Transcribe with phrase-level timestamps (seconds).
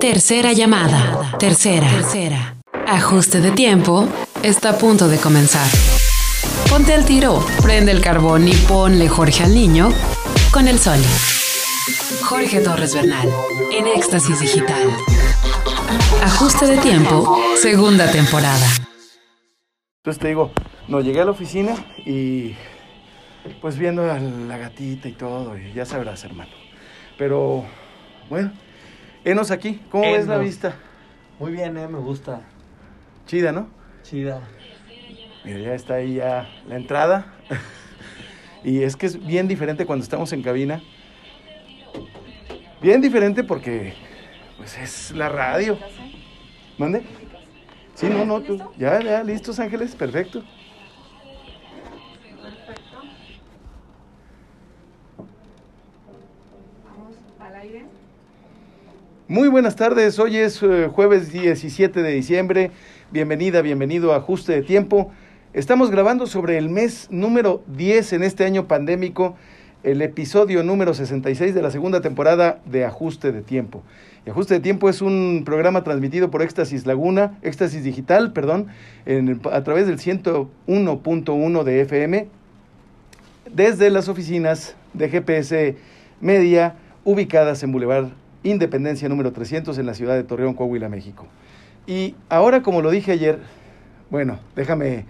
[0.00, 1.38] Tercera llamada.
[1.38, 1.88] Tercera.
[1.88, 2.56] Tercera.
[2.86, 4.06] Ajuste de tiempo.
[4.42, 5.66] Está a punto de comenzar.
[6.68, 9.88] Ponte al tiro, prende el carbón y ponle Jorge al niño
[10.52, 10.98] con el sol.
[12.24, 13.26] Jorge Torres Bernal,
[13.72, 14.90] en Éxtasis Digital.
[16.22, 18.66] Ajuste de tiempo, segunda temporada.
[20.02, 20.52] Entonces te digo,
[20.88, 21.74] no, llegué a la oficina
[22.04, 22.54] y
[23.62, 26.52] pues viendo a la gatita y todo, y ya sabrás, hermano.
[27.16, 27.64] Pero,
[28.28, 28.52] bueno,
[29.26, 30.46] enos aquí, ¿cómo ves la Enos.
[30.46, 30.76] vista?
[31.38, 32.42] Muy bien, eh, me gusta.
[33.26, 33.68] Chida, ¿no?
[34.02, 34.40] Chida.
[35.44, 37.34] Mira, ya está ahí ya la entrada.
[38.64, 40.80] y es que es bien diferente cuando estamos en cabina.
[42.80, 43.94] Bien diferente porque,
[44.56, 45.76] pues es la radio.
[46.78, 47.02] ¿Mande?
[47.94, 48.60] Sí, no, no, tú.
[48.78, 50.44] Ya, ya, listos, Ángeles, perfecto.
[59.28, 62.70] Muy buenas tardes, hoy es eh, jueves 17 de diciembre.
[63.10, 65.10] Bienvenida, bienvenido a Ajuste de Tiempo.
[65.52, 69.34] Estamos grabando sobre el mes número 10 en este año pandémico,
[69.82, 73.82] el episodio número 66 de la segunda temporada de Ajuste de Tiempo.
[74.24, 78.68] Y Ajuste de Tiempo es un programa transmitido por Éxtasis Laguna, Éxtasis Digital, perdón,
[79.50, 82.28] a través del 101.1 de FM,
[83.52, 85.74] desde las oficinas de GPS
[86.20, 88.10] Media, ubicadas en Boulevard
[88.46, 91.26] Independencia número 300 en la ciudad de Torreón, Coahuila, México.
[91.84, 93.40] Y ahora, como lo dije ayer,
[94.08, 95.04] bueno, déjame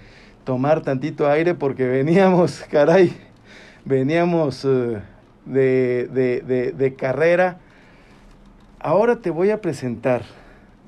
[0.44, 3.12] tomar tantito aire porque veníamos, caray,
[3.84, 5.02] veníamos eh,
[5.44, 7.58] de, de- de- carrera.
[8.80, 10.22] Ahora te voy a presentar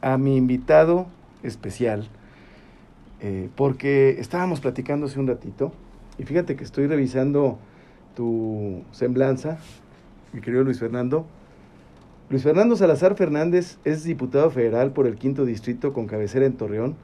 [0.01, 1.07] a mi invitado
[1.43, 2.09] especial,
[3.21, 5.73] eh, porque estábamos platicando hace un ratito,
[6.19, 7.59] y fíjate que estoy revisando
[8.17, 9.59] tu semblanza,
[10.33, 11.27] mi querido Luis Fernando.
[12.31, 16.95] Luis Fernando Salazar Fernández es diputado federal por el quinto distrito con cabecera en Torreón,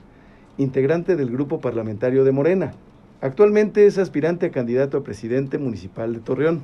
[0.58, 2.74] integrante del grupo parlamentario de Morena.
[3.22, 6.62] Actualmente es aspirante a candidato a presidente municipal de Torreón.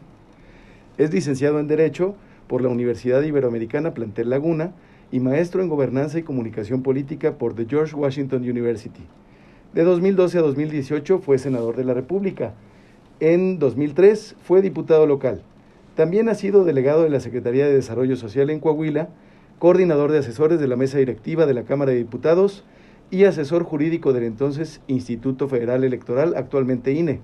[0.98, 2.16] Es licenciado en Derecho
[2.48, 4.74] por la Universidad Iberoamericana Plantel Laguna
[5.10, 9.06] y maestro en Gobernanza y Comunicación Política por The George Washington University.
[9.72, 12.52] De 2012 a 2018 fue senador de la República.
[13.20, 15.40] En 2003 fue diputado local.
[15.96, 19.08] También ha sido delegado de la Secretaría de Desarrollo Social en Coahuila,
[19.58, 22.64] coordinador de asesores de la mesa directiva de la Cámara de Diputados
[23.10, 27.20] y asesor jurídico del entonces Instituto Federal Electoral, actualmente INE.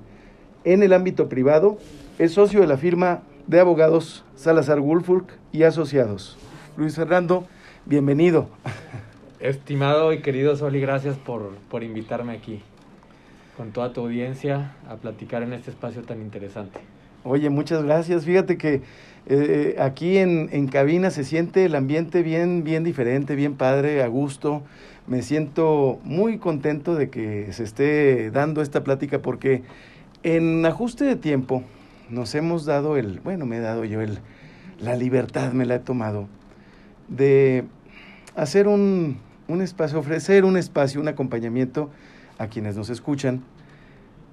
[0.64, 1.78] En el ámbito privado,
[2.18, 6.36] es socio de la firma de abogados Salazar Wolfurk y Asociados.
[6.76, 7.46] Luis Fernando,
[7.84, 8.48] bienvenido.
[9.38, 12.62] Estimado y querido Soli, gracias por, por invitarme aquí
[13.56, 16.80] con toda tu audiencia a platicar en este espacio tan interesante.
[17.28, 18.24] Oye, muchas gracias.
[18.24, 18.82] Fíjate que
[19.26, 24.06] eh, aquí en, en cabina se siente el ambiente bien, bien diferente, bien padre, a
[24.06, 24.62] gusto.
[25.08, 29.64] Me siento muy contento de que se esté dando esta plática porque
[30.22, 31.64] en ajuste de tiempo
[32.10, 34.20] nos hemos dado el, bueno, me he dado yo el,
[34.78, 36.28] la libertad, me la he tomado,
[37.08, 37.64] de
[38.36, 41.90] hacer un, un espacio, ofrecer un espacio, un acompañamiento
[42.38, 43.42] a quienes nos escuchan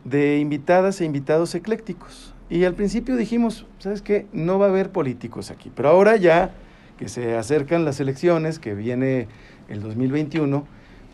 [0.04, 2.33] de invitadas e invitados eclécticos.
[2.50, 4.28] Y al principio dijimos, ¿sabes qué?
[4.34, 5.72] No va a haber políticos aquí.
[5.74, 6.52] Pero ahora ya
[6.98, 9.28] que se acercan las elecciones, que viene
[9.70, 10.66] el 2021,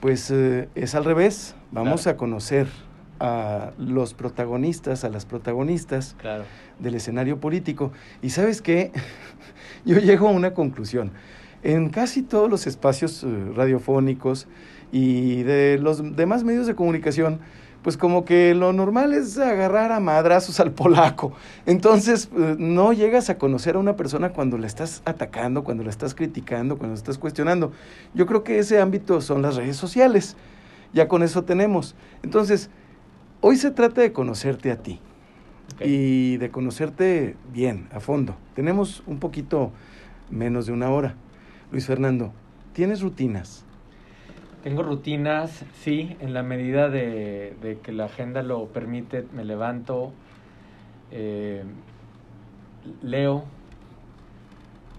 [0.01, 1.55] pues eh, es al revés.
[1.71, 2.15] Vamos Claro.
[2.15, 2.67] a conocer
[3.21, 6.43] a los protagonistas, a las protagonistas Claro.
[6.79, 7.91] del escenario político.
[8.21, 8.91] Y sabes qué,
[9.85, 11.11] yo llego a una conclusión.
[11.63, 14.47] En casi todos los espacios eh, radiofónicos
[14.91, 17.39] y de los demás medios de comunicación,
[17.83, 21.33] pues como que lo normal es agarrar a madrazos al polaco.
[21.65, 25.89] Entonces, eh, no llegas a conocer a una persona cuando la estás atacando, cuando la
[25.89, 27.71] estás criticando, cuando la estás cuestionando.
[28.13, 30.35] Yo creo que ese ámbito son las redes sociales.
[30.93, 31.95] Ya con eso tenemos.
[32.23, 32.69] Entonces,
[33.41, 34.99] hoy se trata de conocerte a ti
[35.79, 38.35] y de conocerte bien, a fondo.
[38.55, 39.71] Tenemos un poquito
[40.29, 41.15] menos de una hora.
[41.71, 42.33] Luis Fernando,
[42.73, 43.65] ¿tienes rutinas?
[44.63, 50.11] Tengo rutinas, sí, en la medida de, de que la agenda lo permite, me levanto,
[51.11, 51.63] eh,
[53.01, 53.45] leo,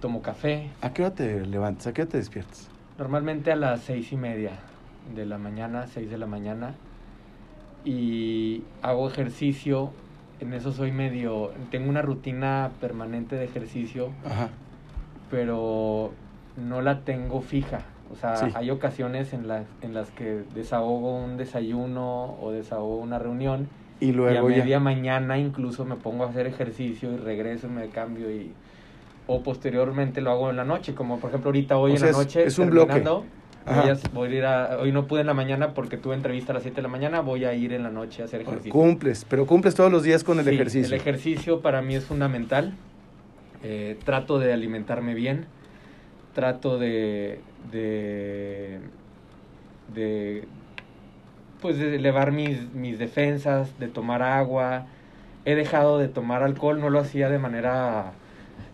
[0.01, 1.87] tomo café, ¿A qué hora te levantas?
[1.89, 2.71] ¿A qué hora te despiertas?
[2.99, 4.53] Normalmente a las seis y media
[5.15, 6.75] de la mañana, seis de la mañana.
[7.85, 9.91] Y hago ejercicio.
[10.41, 11.51] En eso soy medio.
[11.71, 14.49] Tengo una rutina permanente de ejercicio, Ajá.
[15.31, 16.13] pero
[16.57, 17.83] no la tengo fija.
[18.13, 18.47] O sea, Sí.
[18.55, 23.69] hay ocasiones en, las en las que desahogo un desayuno o desahogo una reunión.
[24.01, 24.81] Y y a luego media ya.
[24.81, 28.53] mañana incluso me pongo a hacer ejercicio y regreso y me cambio y
[29.27, 32.13] o posteriormente lo hago en la noche, como por ejemplo ahorita hoy O en sea,
[32.13, 32.45] la noche.
[32.45, 33.01] es un bloque.
[33.01, 36.53] voy a, voy a ir a- hoy no pude en la mañana porque tuve entrevista
[36.53, 38.73] a las 7 de la mañana, voy a ir en la noche a hacer ejercicio.
[38.73, 40.95] Cumples, pero cumples todos los días con el Sí, ejercicio.
[40.97, 42.73] El ejercicio para mí es fundamental.
[43.63, 45.45] Eh, trato de alimentarme bien.
[46.35, 47.41] Trato de,
[47.73, 48.79] de,
[49.95, 50.45] de,
[51.61, 54.87] pues de elevar mis, mis defensas, de tomar agua.
[55.45, 58.13] He dejado de tomar alcohol, no lo hacía de manera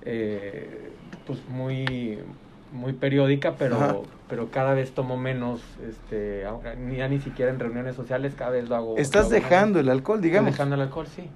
[0.05, 0.91] eh,
[1.26, 2.19] pues muy,
[2.73, 3.56] muy periódica, Ajá.
[3.59, 6.44] pero, pero cada vez tomo menos, este,
[6.97, 8.97] ya ni siquiera en reuniones sociales, cada vez lo hago.
[8.99, 9.85] Estás lo hago dejando menos.
[9.87, 10.52] el alcohol, Estoy digamos.
[10.52, 11.29] dejando el alcohol, sí.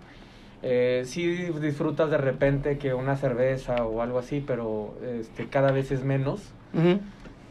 [0.62, 1.27] Eh, sí
[1.61, 6.53] disfrutas de repente que una cerveza o algo así, pero este, cada vez es menos.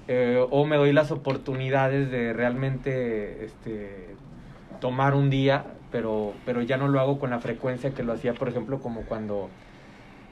[0.07, 4.15] Eh, o me doy las oportunidades de realmente este,
[4.79, 8.33] tomar un día, pero, pero ya no lo hago con la frecuencia que lo hacía,
[8.33, 9.49] por ejemplo, como cuando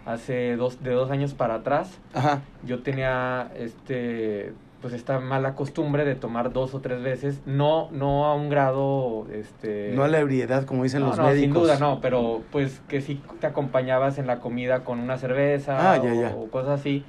[0.06, 2.42] hace dos, de dos años para atrás, Ajá.
[2.64, 8.26] yo tenía este pues esta mala costumbre de tomar dos o tres veces, no, no
[8.26, 11.42] a un grado este No a la ebriedad, como dicen no, los no, médicos.
[11.42, 15.94] sin duda no, pero pues que sí te acompañabas en la comida con una cerveza
[15.96, 16.34] Ah, o, ya.
[16.36, 17.04] o cosas así.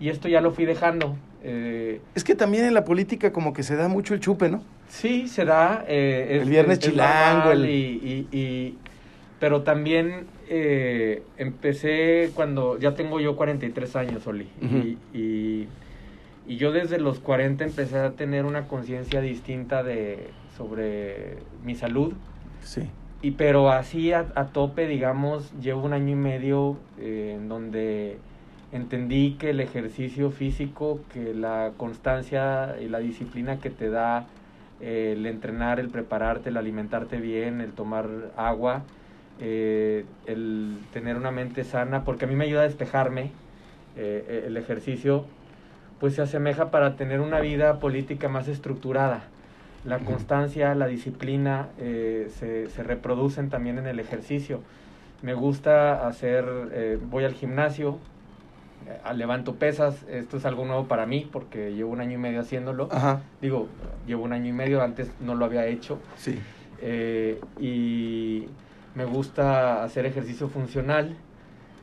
[0.00, 1.16] Y esto ya lo fui dejando.
[1.42, 4.62] eh, Es que también en la política como que se da mucho el chupe, ¿no?
[4.88, 5.84] sí, se da.
[5.86, 8.78] eh, es- El viernes es- chilango, el- Y, y- y-
[9.40, 14.48] pero también eh, empecé cuando ya tengo yo 43 años, Oli.
[14.62, 14.76] Ujú.
[14.78, 15.68] y, y,
[16.46, 22.12] y yo desde los 40 empecé a tener una conciencia distinta de sobre mi salud.
[22.62, 22.88] Sí.
[23.22, 28.18] Y pero así a, a tope, digamos, llevo un año y medio eh, en donde
[28.72, 34.26] entendí que el ejercicio físico, que la constancia y la disciplina que te da
[34.80, 38.06] eh, el entrenar, el prepararte, el alimentarte bien, el tomar
[38.36, 38.82] agua,
[39.40, 43.30] eh, el tener una mente sana, porque a mí me ayuda a despejarme
[43.96, 45.24] el ejercicio,
[46.00, 49.24] pues se asemeja para tener una vida política más estructurada.
[49.84, 54.60] La constancia, la disciplina eh, se, se reproducen también en el ejercicio.
[55.22, 57.98] Me gusta hacer, eh, voy al gimnasio,
[58.86, 62.40] eh, levanto pesas, esto es algo nuevo para mí porque llevo un año y medio
[62.40, 62.88] haciéndolo.
[62.90, 63.22] Ajá.
[63.40, 63.68] Digo,
[64.06, 65.98] llevo un año y medio, antes no lo había hecho.
[66.16, 66.38] Sí.
[66.80, 68.48] Eh, y
[68.94, 71.16] me gusta hacer ejercicio funcional.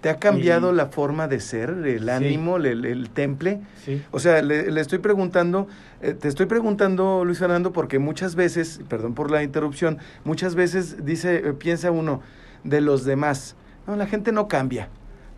[0.02, 2.10] ¿Te ha cambiado Y- la forma de ser, el Sí.
[2.10, 3.62] ánimo, el, el temple?
[3.86, 4.02] Sí.
[4.12, 5.68] O sea, le, le estoy preguntando,
[6.02, 11.06] eh, te estoy preguntando, Luis Fernando, porque muchas veces, perdón por la interrupción, muchas veces
[11.06, 12.22] dice, eh, piensa uno
[12.64, 13.56] de los demás.
[13.86, 14.90] No, la gente no cambia.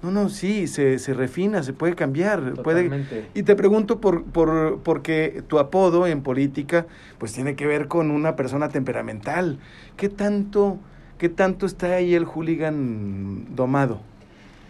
[0.02, 2.84] No, no, sí, se, se refina, se puede cambiar, puede.
[2.84, 3.30] Totalmente.
[3.34, 6.86] Y te pregunto por, por, porque tu apodo en política,
[7.20, 9.60] pues tiene que ver con una persona temperamental.
[9.96, 10.78] ¿Qué tanto,
[11.18, 14.02] qué tanto está ahí el hooligan domado,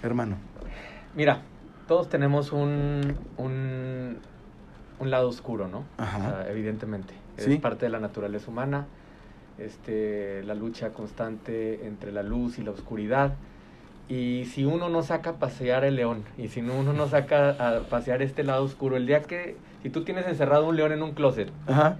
[0.08, 0.38] hermano?
[1.16, 1.42] Mira,
[1.88, 4.18] todos tenemos un, un,
[5.00, 5.84] un lado oscuro, ¿no?
[5.98, 6.18] Ajá.
[6.18, 7.14] O sea, evidentemente.
[7.38, 7.54] Sí.
[7.54, 8.86] Es parte de la naturaleza humana.
[9.58, 13.34] Este, la lucha constante entre la luz y la oscuridad.
[14.10, 17.52] Y si uno no saca a pasear el león, y si no- uno no saca
[17.52, 21.02] a pasear este lado oscuro, el día que, si tú tienes encerrado un león en
[21.02, 21.98] un closet Ajá.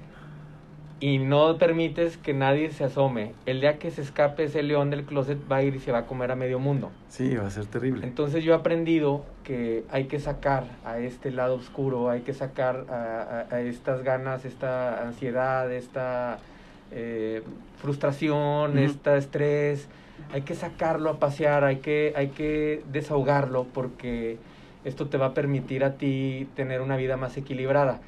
[1.04, 5.04] Y no permites que nadie se asome, el día que se escape ese león del
[5.04, 6.92] closet va a ir y se va a comer a medio mundo.
[7.10, 8.08] Sí, va a ser terrible.
[8.08, 12.86] Entonces yo he aprendido que hay que sacar a este lado oscuro, hay que sacar
[12.90, 16.38] a, a- a estas ganas, esta ansiedad, esta
[16.92, 17.42] eh,
[17.82, 18.80] frustración, Ujú.
[18.86, 19.90] este estrés,
[20.32, 24.38] hay que sacarlo a pasear, hay que, hay que desahogarlo porque
[24.86, 28.00] esto te va a permitir a ti tener una vida más equilibrada.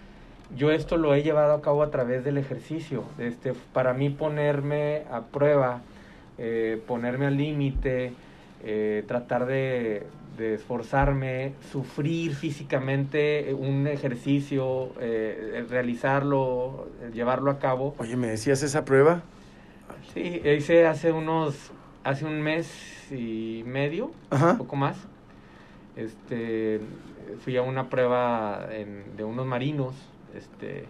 [0.56, 5.04] Yo esto lo he llevado a cabo a través del ejercicio, este, para mí ponerme
[5.12, 5.82] a prueba,
[6.38, 8.14] eh, ponerme al límite,
[8.64, 10.06] eh, tratar de,
[10.38, 17.96] de esforzarme, sufrir físicamente un ejercicio, eh, realizarlo, eh, llevarlo a cabo.
[17.98, 19.24] Oye, ¿me decías esa prueba?
[20.14, 21.72] Sí, hice hace unos,
[22.04, 24.52] hace un mes y medio, Ajá.
[24.52, 24.98] un poco más.
[25.96, 26.82] Este,
[27.40, 29.96] fui a una prueba en- de unos marinos,
[30.36, 30.86] este,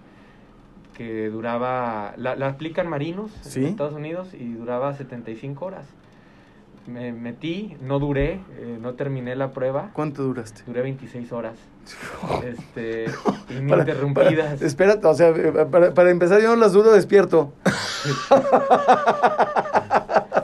[0.98, 3.60] que duraba, la, la aplican marinos Sí.
[3.62, 5.86] en Estados Unidos y duraba 75 horas.
[6.88, 10.62] Me metí, no duré, eh, no terminé la prueba, ¿Cuánto duraste?
[10.68, 11.56] duré 26 horas,
[12.46, 13.06] este,
[13.50, 14.54] ininterrumpidas.
[14.56, 17.54] para- espérate, o sea, eh, para, para empezar, yo no las dudo despierto.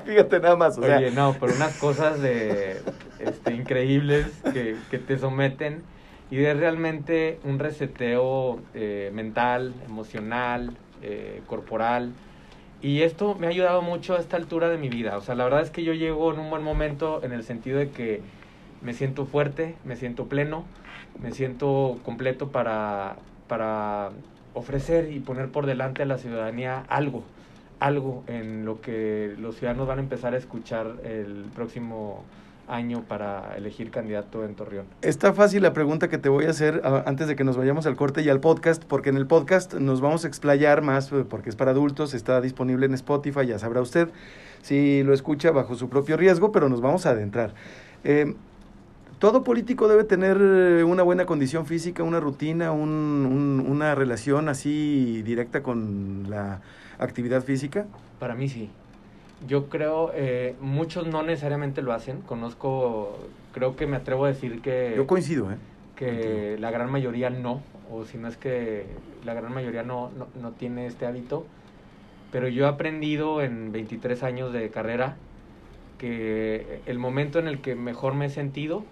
[0.06, 2.82] Fíjate nada más, o sea, Oye, no, pero unas cosas de
[3.20, 5.84] este, increíbles que, que te someten
[6.32, 12.14] y de realmente un reseteo eh, mental, emocional, eh, corporal.
[12.82, 15.18] Y esto me ha ayudado mucho a esta altura de mi vida.
[15.18, 17.80] O sea, la verdad es que yo llego en un buen momento en el sentido
[17.80, 18.22] de que
[18.82, 20.64] me siento fuerte, me siento pleno,
[21.22, 23.18] me siento completo para,
[23.50, 24.12] para
[24.54, 27.24] ofrecer y poner por delante a la ciudadanía algo,
[27.82, 32.24] algo en lo que los ciudadanos van a empezar a escuchar el próximo
[32.72, 34.86] año para elegir candidato en Torreón?
[35.02, 37.86] Está fácil la pregunta que te voy a hacer ah, antes de que nos vayamos
[37.86, 41.26] al corte y al podcast, porque en el podcast nos vamos a explayar más, eh,
[41.28, 44.10] porque es para adultos, está disponible en Spotify, ya sabrá usted
[44.62, 47.54] si lo escucha bajo su propio riesgo, pero nos vamos a adentrar.
[48.04, 48.36] Eh,
[49.20, 54.50] todo político debe tener eh, una buena condición física, una rutina, un, un, una relación
[54.50, 56.62] así directa con la
[56.98, 57.86] actividad física.
[58.20, 58.70] Para mí sí.
[59.48, 62.22] Yo creo, eh, muchos no necesariamente lo hacen.
[62.22, 63.18] Conozco,
[63.54, 64.94] creo que me atrevo a decir que...
[64.96, 65.58] Yo coincido, ¿eh?
[65.96, 68.86] Que la gran mayoría no, o si no es que
[69.24, 71.46] la gran mayoría no, no, no tiene este hábito.
[72.32, 75.18] Pero yo he aprendido en 23 años de carrera
[75.98, 78.84] que el momento en el que mejor me he sentido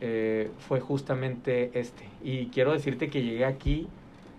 [0.00, 2.04] eh, fue justamente este.
[2.22, 3.88] Y quiero decirte que llegué aquí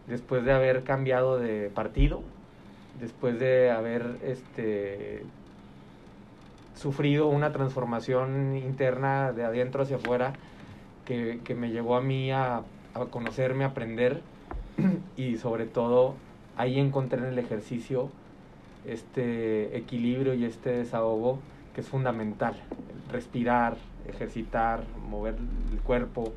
[0.07, 2.23] después de haber cambiado de partido,
[2.99, 5.23] después de haber este,
[6.75, 10.33] sufrido una transformación interna de adentro hacia afuera
[11.05, 12.61] que, que me llevó a mí a,
[12.93, 14.21] a, conocerme, a aprender
[15.17, 16.15] y sobre todo
[16.57, 18.09] ahí encontré en el ejercicio
[18.85, 21.39] este equilibrio y este desahogo
[21.73, 22.55] que es fundamental,
[23.11, 23.77] respirar,
[24.07, 25.35] ejercitar, mover
[25.71, 26.33] el cuerpo.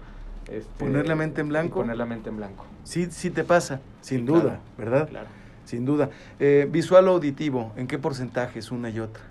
[0.51, 1.81] Este, poner la mente en blanco.
[1.81, 2.65] Poner la mente en blanco.
[2.85, 5.09] Sí, sí te pasa, sin sí, duda, claro, ¿verdad?
[5.09, 5.29] Claro.
[5.65, 6.11] Sin duda.
[6.41, 9.23] Eh, visual o auditivo, ¿en qué porcentaje es una y otra?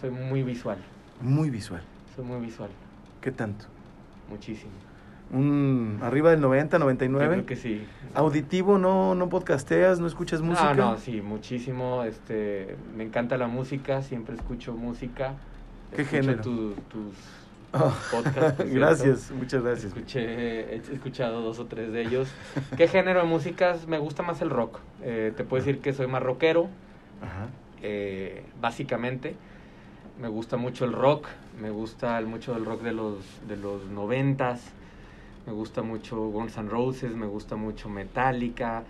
[0.00, 0.78] Soy muy visual.
[1.20, 1.82] Muy visual.
[2.14, 2.70] Soy muy visual.
[3.20, 3.66] ¿Qué tanto?
[4.28, 4.72] Muchísimo.
[5.32, 7.24] Un, arriba del 90, 99.
[7.24, 7.86] Yo creo que sí.
[8.14, 10.74] Auditivo, no, no podcasteas, no escuchas música.
[10.74, 12.04] No, no, sí, muchísimo.
[12.04, 15.34] Este, me encanta la música, siempre escucho música.
[15.94, 16.42] ¿Qué escucho género?
[16.42, 17.14] Tu, tus
[17.74, 18.60] Oh, podcast.
[18.60, 19.86] ¿no gracias, muchas gracias.
[19.86, 22.28] Escuché, he escuchado dos o tres de ellos.
[22.76, 23.86] ¿Qué género de músicas?
[23.88, 24.78] Me gusta más el rock.
[25.02, 26.68] Eh, te puedo decir que soy más rockero,
[27.20, 27.48] Ajá.
[27.82, 29.34] eh, básicamente.
[30.20, 31.26] Me gusta mucho el rock,
[31.60, 33.16] me gusta mucho el rock de los,
[33.48, 34.62] de los noventas,
[35.44, 38.84] me gusta mucho Guns N' Roses, me gusta mucho Metallica,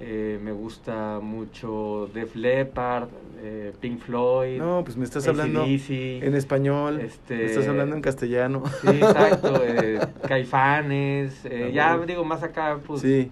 [0.00, 3.08] eh, me gusta mucho Def Leppard,
[3.42, 4.58] eh, Pink Floyd.
[4.58, 8.62] No, pues me estás hablando en español, este, me estás hablando en castellano.
[8.80, 9.62] Sí, exacto.
[9.64, 13.02] Eh, Caifanes, eh, ya digo, más acá, pues.
[13.02, 13.30] Sí.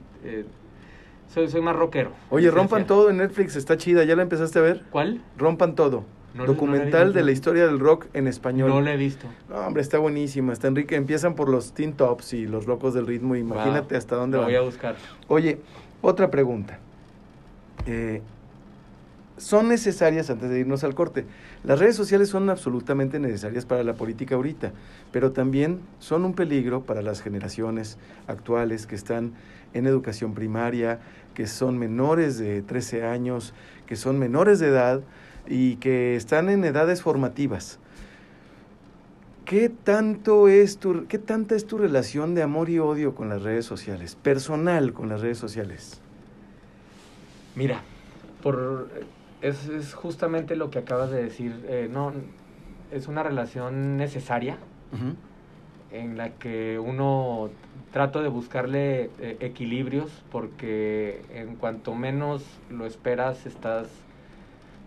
[1.32, 2.12] Soy, soy más rockero.
[2.30, 4.82] Oye, Rompan Todo en Netflix, está chida, ¿ya la empezaste a ver?
[4.90, 5.22] ¿Cuál?
[5.36, 6.04] Rompan Todo.
[6.34, 8.68] No, Documental no de la historia del rock en español.
[8.68, 9.26] No la he visto.
[9.48, 10.52] No, hombre, está buenísima.
[10.52, 10.94] Está Enrique.
[10.94, 13.34] Empiezan por los Teen Tops y los locos del ritmo.
[13.34, 13.98] Imagínate wow.
[13.98, 14.50] hasta dónde Lo van.
[14.50, 14.96] voy a buscar.
[15.26, 15.58] Oye,
[16.02, 16.78] otra pregunta.
[17.86, 18.22] Eh,
[19.38, 21.24] son necesarias, antes de irnos al corte,
[21.62, 24.72] las redes sociales son absolutamente necesarias para la política ahorita,
[25.12, 29.34] pero también son un peligro para las generaciones actuales que están
[29.74, 30.98] en educación primaria,
[31.34, 33.54] que son menores de 13 años,
[33.86, 35.02] que son menores de edad
[35.46, 37.78] y que están en edades formativas.
[39.48, 43.40] ¿Qué tanto es tu, qué tanta es tu relación de amor y odio con las
[43.40, 46.02] redes sociales, personal con las redes sociales?
[47.56, 47.80] Mira,
[48.42, 48.90] por
[49.40, 51.64] es, es justamente lo que acabas de decir.
[51.66, 52.12] Eh, no,
[52.92, 54.58] es una relación necesaria
[54.92, 55.16] Uh -huh.
[55.92, 57.48] en la que uno
[57.90, 63.86] trata de buscarle eh, equilibrios porque en cuanto menos lo esperas estás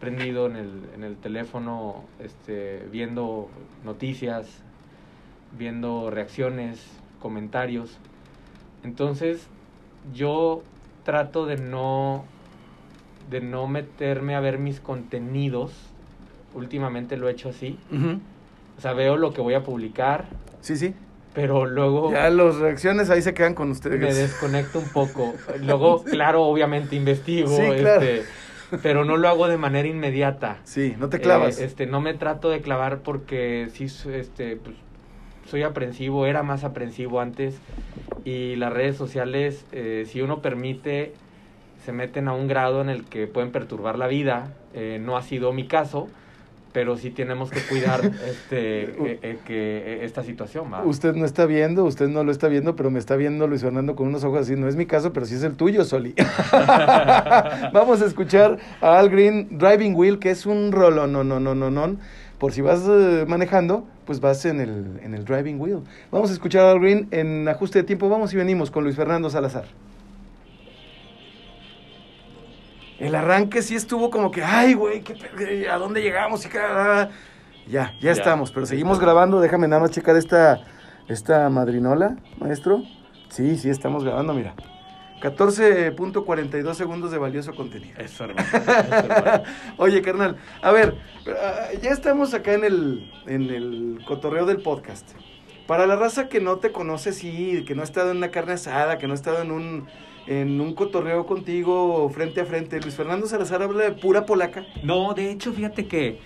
[0.02, 3.50] prendido en el, en el teléfono este, viendo
[3.86, 4.48] noticias,
[5.58, 6.84] viendo reacciones,
[7.22, 8.00] comentarios.
[8.84, 9.48] Entonces
[10.14, 10.64] yo
[11.06, 12.26] trato de no
[13.30, 15.72] de no meterme a ver mis contenidos.
[16.54, 17.80] Últimamente lo he hecho así.
[17.92, 18.20] Uh -huh.
[18.78, 20.26] O sea, veo lo que voy a publicar.
[20.60, 20.94] Sí, sí.
[21.34, 22.12] Pero luego...
[22.12, 24.02] Ya las reacciones ahí se quedan con ustedes.
[24.02, 25.34] Me desconecto un poco.
[25.62, 27.48] Luego, claro, obviamente investigo.
[27.48, 28.02] Sí, claro.
[28.02, 28.26] este,
[28.82, 30.60] pero no lo hago de manera inmediata.
[30.64, 31.60] Sí, no te clavas.
[31.60, 34.76] Eh, este, no me trato de clavar porque sí, este, pues,
[35.50, 37.60] soy aprensivo, era más aprensivo antes.
[38.24, 41.14] Y las redes sociales, eh, si uno permite,
[41.84, 44.54] se meten a un grado en el que pueden perturbar la vida.
[44.74, 46.08] Eh, no ha sido mi caso,
[46.74, 50.72] pero sí tenemos que cuidar este, eh, eh, que esta situación.
[50.72, 50.84] ¿va?
[50.84, 53.96] Usted no está viendo, usted no lo está viendo, pero me está viendo Luis Fernando
[53.96, 54.56] con unos ojos así.
[54.56, 56.14] No es mi caso, pero sí es el tuyo, Soli.
[57.74, 61.56] Vamos a escuchar a Al Green Driving Wheel, que es un rolo, no, no, no,
[61.56, 61.98] no, no.
[62.38, 65.82] Por si vas uh, manejando, pues vas en el, en el driving wheel.
[66.12, 68.10] Vamos a escuchar a Al Green en ajuste de tiempo.
[68.10, 69.66] Vamos y venimos con Luis Fernando Salazar.
[73.02, 75.04] El arranque sí estuvo como que, ay, güey,
[75.68, 76.46] ¿a dónde llegamos?
[76.46, 76.50] Y,
[77.68, 79.42] Ya, ya, estamos, pero seguimos grabando.
[79.42, 80.62] Déjame nada más checar esta,
[81.08, 82.84] esta madrinola, maestro.
[83.30, 84.54] Sí, sí, estamos grabando, mira.
[85.20, 88.00] 14.42 segundos de valioso contenido.
[88.00, 88.48] Eso, hermano.
[89.78, 90.96] Oye, carnal, a ver,
[91.28, 95.10] ah, ya estamos acá en el, en el cotorreo del podcast.
[95.66, 98.54] Para la raza que no te conoce, sí, que no ha estado en una carne
[98.54, 99.88] asada, que no ha estado en un,
[100.28, 104.66] en un cotorreo contigo frente a frente, Luis Fernando Salazar habla de pura polaca.
[104.84, 106.20] No, de hecho, fíjate que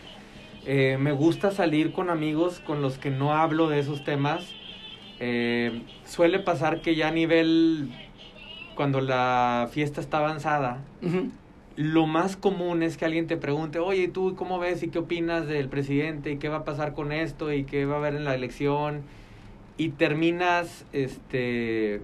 [0.65, 4.53] eh, me gusta salir con amigos con los que no hablo de esos temas.
[5.19, 7.91] Eh, suele pasar que ya a nivel,
[8.75, 10.83] cuando la fiesta está avanzada,
[11.75, 15.47] lo más común es que alguien te pregunte, oye, ¿tú cómo ves y qué opinas
[15.47, 18.25] del presidente y qué va a pasar con esto y qué va a haber en
[18.25, 19.03] la elección?
[19.77, 22.01] Y terminas, este,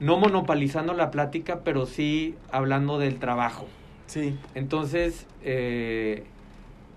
[0.00, 3.66] no monopolizando la plática, pero sí hablando del trabajo.
[4.06, 4.38] Sí.
[4.54, 6.24] Entonces, eh,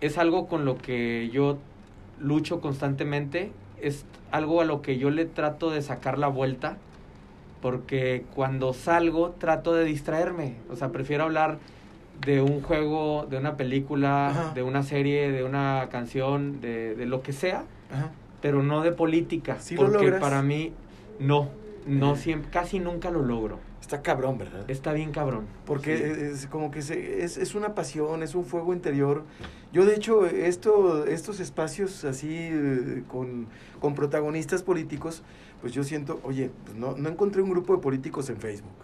[0.01, 1.57] es algo con lo que yo
[2.19, 3.51] lucho constantemente,
[3.81, 6.77] es algo a lo que yo le trato de sacar la vuelta,
[7.61, 11.57] porque cuando salgo trato de distraerme, o sea, prefiero hablar
[12.25, 17.21] de un juego, de una película, de una serie, de una canción, de, de lo
[17.21, 17.63] que sea,
[18.41, 20.73] pero no de política, porque para mí
[21.19, 21.49] no,
[21.85, 23.59] no siempre, casi nunca lo logro.
[23.81, 24.69] Está cabrón, ¿verdad?
[24.69, 25.47] Está bien cabrón.
[25.65, 29.23] Porque es como que se, es, es, una pasión, es un fuego interior.
[29.73, 33.47] Yo, de hecho, esto, estos espacios así eh, con,
[33.79, 35.23] con protagonistas políticos,
[35.61, 38.77] pues yo siento, oye, pues no, no encontré un grupo de políticos en Facebook,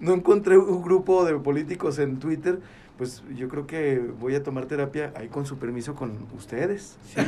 [0.00, 2.60] no encontré un grupo de políticos en Twitter,
[2.96, 6.96] pues yo creo que voy a tomar terapia ahí con su permiso con ustedes.
[7.14, 7.20] Sí,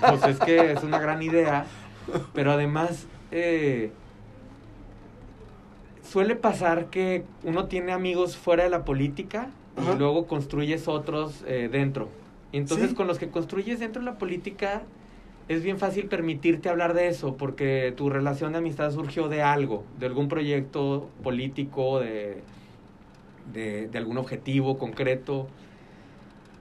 [0.00, 1.66] pues es que es una gran idea,
[2.34, 3.06] pero además...
[3.30, 3.90] Eh,
[6.08, 11.68] suele pasar que uno tiene amigos fuera de la política y luego construyes otros eh,
[11.70, 12.08] dentro.
[12.50, 14.82] Y entonces con los que construyes dentro de la política
[15.48, 19.84] es bien fácil permitirte hablar de eso porque tu relación de amistad surgió de algo,
[19.98, 22.42] de algún proyecto político, de,
[23.52, 25.46] de, de algún objetivo concreto.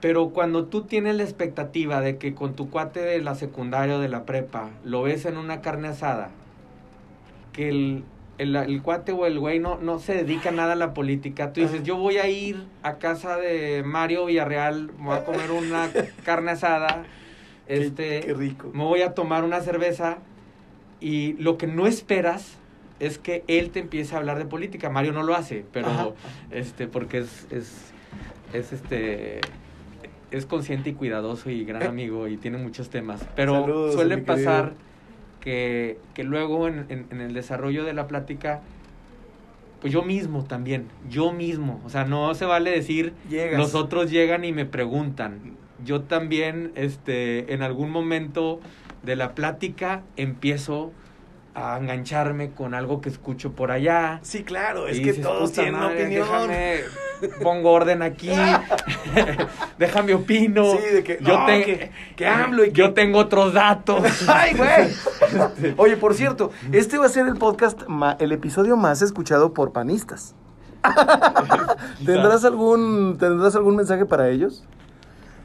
[0.02, 4.00] Pero cuando tú tienes la expectativa de que con tu cuate de la secundaria o
[4.00, 6.32] de la prepa lo ves en una carne asada,
[7.54, 8.04] que el,
[8.38, 11.54] el, el, cuate o el güey no, no se dedica nada a la política.
[11.54, 15.90] Tú dices, yo voy a ir a casa de Mario Villarreal, voy a comer una
[16.24, 17.06] carne asada,
[17.68, 18.70] este, qué, rico.
[18.74, 20.20] me voy a tomar una cerveza
[21.00, 22.58] y lo que no esperas
[23.00, 24.90] es que él te empiece a hablar de política.
[24.90, 26.16] Mario no lo hace, pero
[26.52, 27.92] este porque es, es,
[28.54, 29.42] es este
[30.32, 31.88] es consciente y cuidadoso y gran eh.
[31.88, 33.26] amigo y tiene muchos temas.
[33.36, 34.74] Pero suele pasar
[35.48, 38.60] que, que luego en, en, el desarrollo de la plática,
[39.80, 43.14] pues yo mismo también, yo mismo, o sea, no se vale decir,
[43.56, 45.56] los otros llegan y me preguntan.
[45.86, 48.60] Yo también, este, en algún momento
[49.04, 50.92] de la plática empiezo
[51.58, 54.20] a engancharme con algo que escucho por allá.
[54.22, 56.28] Sí, claro, es que todos tienen opinión.
[56.28, 56.82] Déjame,
[57.42, 58.30] pongo orden aquí,
[59.80, 60.74] déjame opino.
[60.74, 64.04] Sí, de que, yo que, que hablo y yo tengo otros datos.
[64.28, 65.74] Ay, güey.
[65.78, 67.82] Oye, por cierto, este va a ser el podcast,
[68.20, 70.36] el episodio más escuchado por panistas.
[72.06, 74.64] ¿Tendrás algún, ¿Tendrás algún mensaje para ellos?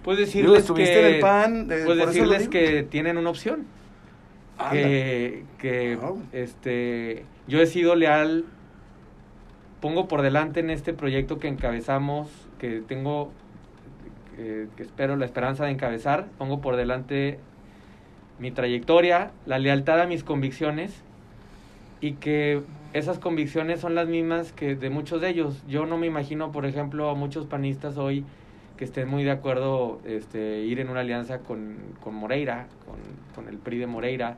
[0.04, 3.66] Puedes decirles que, en el pan, puedes decirles que tienen una opción
[4.70, 5.98] que, que
[6.32, 8.44] este, yo he sido leal,
[9.80, 13.32] pongo por delante en este proyecto que encabezamos, que tengo,
[14.36, 17.38] que espero la esperanza de encabezar, pongo por delante
[18.38, 21.02] mi trayectoria, la lealtad a mis convicciones
[22.00, 22.62] y que
[22.92, 25.62] esas convicciones son las mismas que de muchos de ellos.
[25.68, 28.24] Yo no me imagino, por ejemplo, a muchos panistas hoy
[28.76, 32.96] que estén muy de acuerdo este, ir en una alianza con, con Moreira, con,
[33.34, 34.36] con, el PRI de Moreira.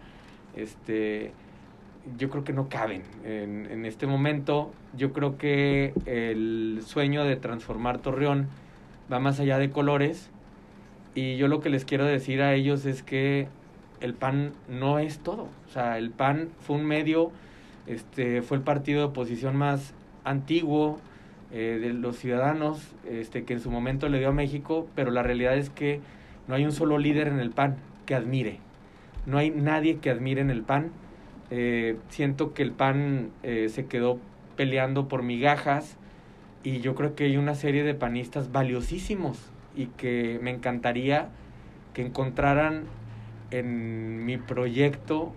[0.57, 1.33] Este,
[2.19, 4.73] yo creo que no caben en, en, este momento.
[4.97, 8.49] Yo creo que el sueño de transformar Torreón
[9.13, 10.31] va más allá de colores.
[11.15, 13.49] Y yo lo que les quiero decir a ellos es que
[14.01, 15.49] el PAN no es todo.
[15.69, 17.31] O sea, el PAN fue un medio,
[17.87, 19.95] este, fue el partido de oposición más
[20.25, 20.99] antiguo,
[21.53, 25.23] eh, de los ciudadanos este, que en su momento le dio a México, pero la
[25.23, 26.01] realidad es que
[26.49, 27.77] no hay un solo líder en el PAN
[28.07, 28.59] que admire.
[29.27, 30.91] No hay nadie que admire en el PAN.
[31.51, 34.19] Eh, siento que el PAN eh, se quedó
[34.57, 35.97] peleando por migajas
[36.63, 41.29] y yo creo que hay una serie de panistas valiosísimos y que me encantaría
[41.93, 42.85] que encontraran
[43.51, 45.33] en mi proyecto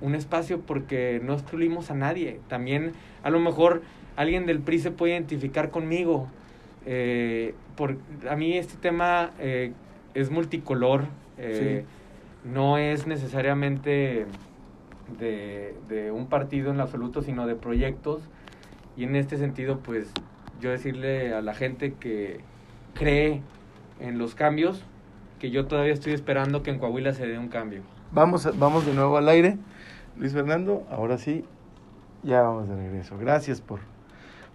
[0.00, 2.40] un espacio porque no excluimos a nadie.
[2.48, 2.92] También
[3.22, 3.82] a lo mejor
[4.20, 6.28] alguien del PRI se puede identificar conmigo.
[6.84, 7.96] Eh, por,
[8.28, 9.72] a mí este tema eh,
[10.12, 11.04] es multicolor.
[11.38, 11.84] Eh,
[12.44, 14.26] no es necesariamente
[15.18, 18.20] de, de un partido en absoluto, sino de proyectos.
[18.94, 20.12] Y en este sentido, pues
[20.60, 22.40] yo decirle a la gente que
[22.92, 23.40] cree
[24.00, 24.84] en los cambios,
[25.38, 27.80] que yo todavía estoy esperando que en Coahuila se dé un cambio.
[28.12, 29.56] Vamos, vamos de nuevo al aire.
[30.18, 31.46] Luis Fernando, ahora sí,
[32.22, 33.16] ya vamos de regreso.
[33.16, 33.80] Gracias por,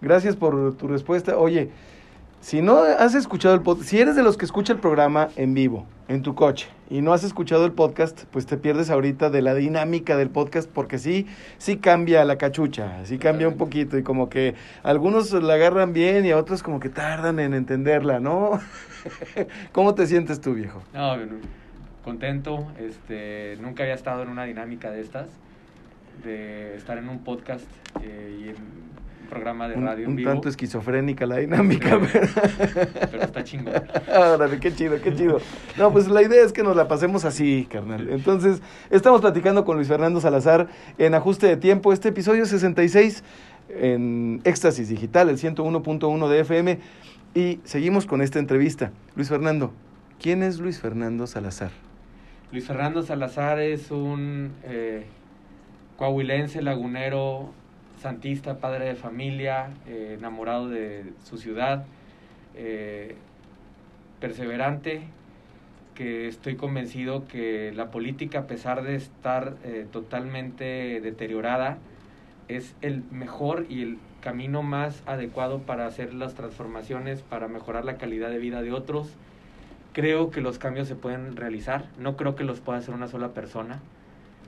[0.00, 1.36] gracias por tu respuesta.
[1.38, 1.70] Oye,
[2.40, 5.54] si no has escuchado el podcast, si eres de los que escucha el programa en
[5.54, 9.42] vivo, en tu coche, y no has escuchado el podcast, pues te pierdes ahorita de
[9.42, 11.26] la dinámica del podcast, porque sí,
[11.58, 14.54] sí cambia la cachucha, sí cambia un poquito, y como que
[14.84, 18.60] algunos la agarran bien y a otros como que tardan en entenderla, ¿no?
[19.72, 20.82] ¿Cómo te sientes tú, viejo?
[20.94, 21.16] No,
[22.04, 25.26] contento, este, nunca había estado en una dinámica de estas,
[26.22, 27.66] de estar en un podcast
[28.02, 28.95] eh, y en
[29.28, 30.30] programa de Un, radio en un vivo.
[30.30, 32.06] tanto esquizofrénica la dinámica, Sí.
[32.12, 32.88] pero...
[33.10, 33.74] Pero está chingón.
[34.08, 35.38] Órale, qué chido, qué chido.
[35.76, 38.08] No, pues la idea es que nos la pasemos así, carnal.
[38.10, 43.24] Entonces, estamos platicando con Luis Fernando Salazar en Ajuste de Tiempo, este episodio 66
[43.68, 46.78] en Éxtasis Digital, el 101.1 de FM.
[47.34, 48.92] Y seguimos con esta entrevista.
[49.16, 49.72] Luis Fernando,
[50.20, 51.70] ¿quién es Luis Fernando Salazar?
[52.52, 55.04] Luis Fernando Salazar es un eh,
[55.96, 57.50] coahuilense, lagunero,
[57.98, 61.86] santista, padre de familia, eh, enamorado de su ciudad,
[62.54, 63.14] eh,
[64.20, 65.02] perseverante,
[65.94, 71.78] que estoy convencido que la política, a pesar de estar eh, totalmente deteriorada,
[72.48, 77.96] es el mejor y el camino más adecuado para hacer las transformaciones, para mejorar la
[77.96, 79.14] calidad de vida de otros.
[79.92, 83.32] Creo que los cambios se pueden realizar, no creo que los pueda hacer una sola
[83.32, 83.80] persona.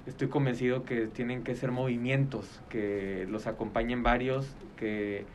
[0.09, 5.27] Estoy convencido que tienen que ser movimientos, que los acompañen varios, que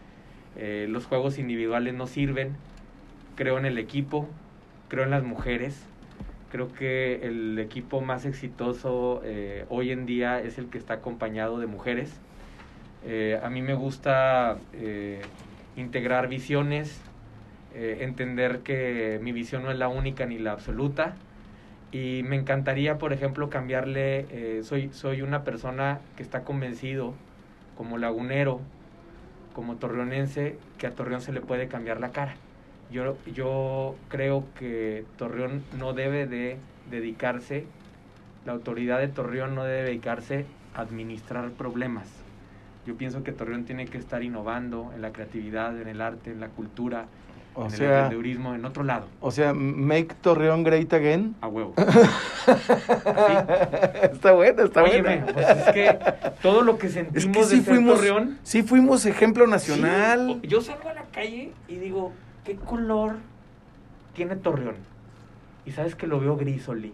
[0.57, 2.55] eh, los juegos individuales no sirven.
[3.35, 4.27] Creo en el equipo,
[4.87, 5.79] creo en las mujeres.
[6.51, 11.59] Creo que el equipo más exitoso eh, hoy en día es el que está acompañado
[11.59, 12.19] de mujeres.
[13.05, 14.57] Eh, a mí me gusta
[15.75, 16.99] integrar visiones,
[17.75, 21.15] entender que mi visión no es la única ni la absoluta.
[21.93, 27.13] Y me encantaría, por ejemplo, cambiarle, eh, soy, soy una persona que está convencido,
[27.77, 28.61] como lagunero,
[29.53, 32.33] como torreonense, que a Torreón se le puede cambiar la cara.
[32.91, 36.57] Yo, yo creo que Torreón no debe de
[36.89, 37.67] dedicarse,
[38.43, 42.09] la autoridad de Torreón no debe dedicarse a administrar problemas.
[42.87, 46.39] Yo pienso que Torreón tiene que estar innovando en la creatividad, en el arte, en
[46.39, 47.05] la cultura,
[47.55, 51.35] O en el sea, emprendedurismo, en otro lado, o sea, make Torreón great again.
[51.41, 51.73] a huevo.
[54.11, 55.25] está bueno, está bueno.
[55.33, 55.99] pues es que
[56.41, 58.37] todo lo que sentimos Es que sí de ser fuimos, Torreón.
[58.43, 60.39] sí fuimos ejemplo nacional.
[60.41, 62.11] Sí, yo salgo a la calle y digo,
[62.43, 63.15] ¿qué color
[64.15, 64.75] tiene Torreón?
[65.65, 66.93] Y sabes que lo veo gris, Oli.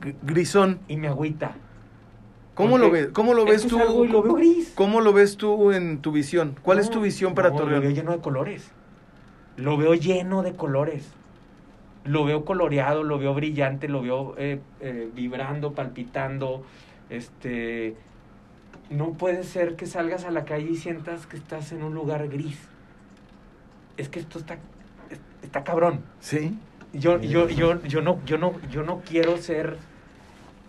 [0.00, 0.78] G- Grisón.
[0.88, 1.52] Y me agüita.
[2.54, 3.08] ¿Cómo Porque lo ves?
[3.12, 3.78] ¿Cómo lo es ves tú?
[3.78, 4.72] lo veo gris.
[4.74, 6.56] ¿Cómo lo ves tú en tu visión?
[6.62, 7.94] ¿Cuál es tu visión para no, Lo veo Torreón?
[7.94, 8.70] lleno de colores.
[9.58, 11.10] Lo veo lleno de colores.
[12.04, 16.64] Lo veo coloreado, lo veo brillante, lo veo eh, eh, vibrando, palpitando.
[17.10, 17.96] Este.
[18.88, 22.28] No puede ser que salgas a la calle y sientas que estás en un lugar
[22.28, 22.58] gris.
[23.98, 24.58] Es que esto está,
[25.42, 26.00] está cabrón.
[26.20, 26.56] Sí.
[26.94, 29.76] Yo, yo, yo, yo no, yo no, yo no quiero ser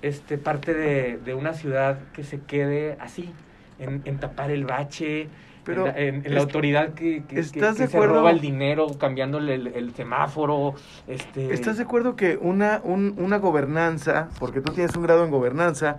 [0.01, 3.31] este parte de, de una ciudad que se quede así,
[3.77, 5.29] en, en tapar el bache,
[5.69, 8.15] Pero en, la- en- en es- la autoridad que, que- ¿estás que de se acuerdo?
[8.15, 10.73] roba el dinero, cambiándole el, el semáforo,
[11.07, 15.31] este ¿Estás de acuerdo que una, un- una gobernanza, porque tú tienes un grado en
[15.31, 15.97] gobernanza,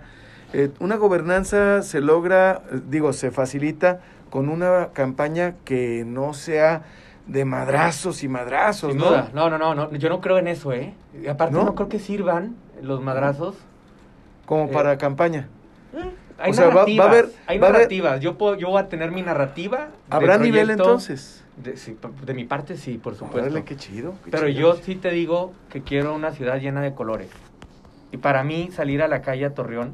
[0.53, 6.83] eh, una gobernanza se logra, digo, se facilita con una campaña que no sea
[7.27, 9.09] de madrazos y madrazos, sin ¿no?
[9.09, 9.29] duda.
[9.33, 10.93] No, no, no, no, yo no creo en eso, ¿eh?
[11.21, 11.63] Y aparte ¿No?
[11.63, 11.75] ¿No?
[11.75, 13.55] creo que sirvan los madrazos.
[14.45, 15.47] Como Eh, para campaña.
[16.41, 18.19] Hay O sea, va- va a narrativas, haber- hay va a haber- narrativas.
[18.19, 19.77] Yo, puedo, yo voy a tener mi narrativa.
[20.09, 21.43] de ¿Habrá nivel entonces?
[21.57, 23.39] De, sí, de mi parte sí, por supuesto.
[23.49, 24.15] Órale, qué chido.
[24.25, 24.59] qué Pero chido.
[24.59, 27.29] yo sí te digo que quiero una ciudad llena de colores.
[28.11, 29.93] Y para mí salir a la calle a Torreón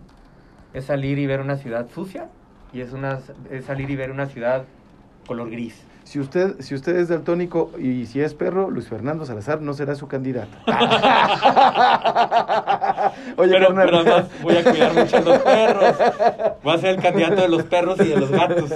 [0.74, 2.30] es salir y ver una ciudad sucia
[2.74, 3.20] y es, una,
[3.52, 4.64] es salir y ver una ciudad
[5.26, 5.76] color gris.
[6.08, 9.94] Si usted, si usted es daltónico y si es perro, Luis Fernando Salazar no será
[9.94, 10.58] su candidato.
[13.36, 13.86] Oye, pero, carnal.
[13.86, 15.96] pero además voy a cuidar mucho a los perros.
[16.64, 18.72] Voy a ser el candidato de los perros y de los gatos.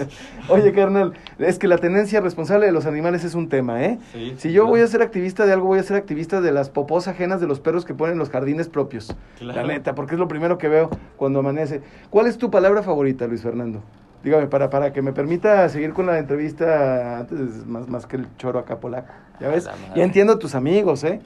[0.50, 3.98] Oye, carnal, es que la tenencia responsable de los animales es un tema, ¿eh?
[4.12, 4.72] Sí, Si yo claro.
[4.72, 7.48] voy a ser activista de algo, voy a ser activista de las popós ajenas de
[7.48, 9.16] los perros que ponen en los jardines propios.
[9.40, 9.62] Claro.
[9.62, 11.82] La neta, porque es lo primero que veo cuando amanece.
[12.10, 13.82] ¿Cuál es tu palabra favorita, Luis Fernando?
[14.24, 18.28] Dígame, para, para que me permita seguir con la entrevista antes, más, más que el
[18.38, 19.12] choro acá polaco.
[19.40, 19.68] ¿Ya ves?
[19.96, 21.22] Ya entiendo a tus amigos, ¿eh?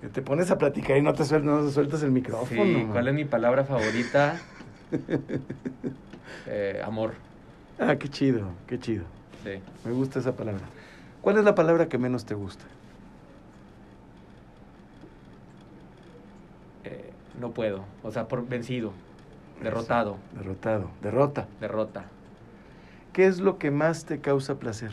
[0.00, 2.64] Que te pones a platicar y no te sueltas, no sueltas el micrófono.
[2.64, 2.88] Sí, man.
[2.92, 4.36] ¿cuál es mi palabra favorita?
[6.50, 7.12] Eh, amor.
[7.78, 9.04] Ah, qué chido, qué chido.
[9.44, 9.60] Sí.
[9.84, 10.62] Me gusta esa palabra.
[11.20, 12.64] ¿Cuál es la palabra que menos te gusta?
[16.84, 17.84] Eh, no puedo.
[18.02, 18.92] O sea, por vencido.
[19.62, 20.16] Derrotado.
[20.36, 20.90] Derrotado.
[21.02, 21.46] Derrota.
[21.60, 22.04] Derrota.
[23.12, 24.92] ¿Qué es lo que más te causa placer?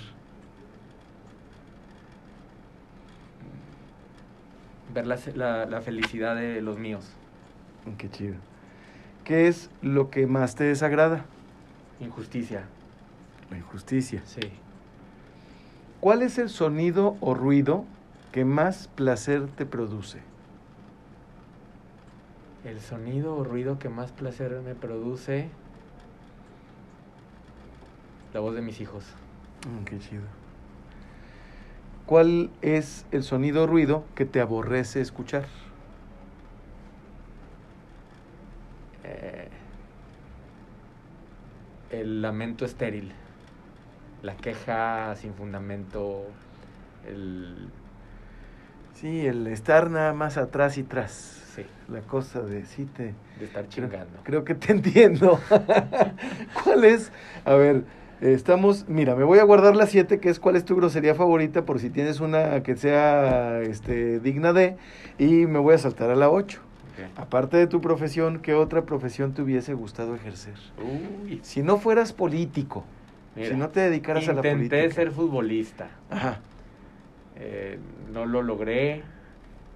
[4.93, 7.05] Ver la, la- la felicidad de los míos.
[7.85, 8.35] Mm, Qué chido.
[9.23, 11.25] ¿Qué es lo que más te desagrada?
[11.99, 12.63] Injusticia.
[13.49, 14.21] La injusticia.
[14.25, 14.51] Sí.
[15.99, 17.85] ¿Cuál es el sonido o ruido
[18.31, 20.19] que más placer te produce?
[22.65, 25.49] El sonido o ruido que más placer me produce.
[28.33, 29.05] La voz de mis hijos.
[29.69, 30.23] Mm, qué chido.
[32.07, 35.45] ¿Cuál es el sonido o ruido que te aborrece escuchar?
[39.03, 39.47] Eh,
[41.91, 43.11] el lamento estéril.
[44.23, 46.23] La queja sin fundamento.
[47.07, 47.69] El.
[48.95, 51.11] Sí, el estar nada más atrás y tras.
[51.55, 53.13] Sí, La cosa de sí te...
[53.39, 54.19] de estar chingando.
[54.23, 55.39] creo que te entiendo.
[56.63, 57.11] ¿Cuál es?
[57.45, 57.83] A ver,
[58.21, 58.89] estamos...
[58.89, 61.79] Mira, me voy a guardar la 7, que es cuál es tu grosería favorita, por
[61.79, 64.75] si tienes una que sea este, digna de,
[65.17, 66.59] y me voy a saltar a la 8.
[66.59, 67.19] Ok.
[67.19, 70.55] Aparte de tu profesión, ¿qué otra profesión te hubiese gustado ejercer?
[70.81, 72.83] Uy, Si no fueras político,
[73.35, 74.75] mira, si no te dedicaras a la política.
[74.77, 75.87] Intenté ser futbolista.
[76.09, 76.39] Ajá.
[77.37, 77.79] Eh,
[78.13, 79.03] no lo logré.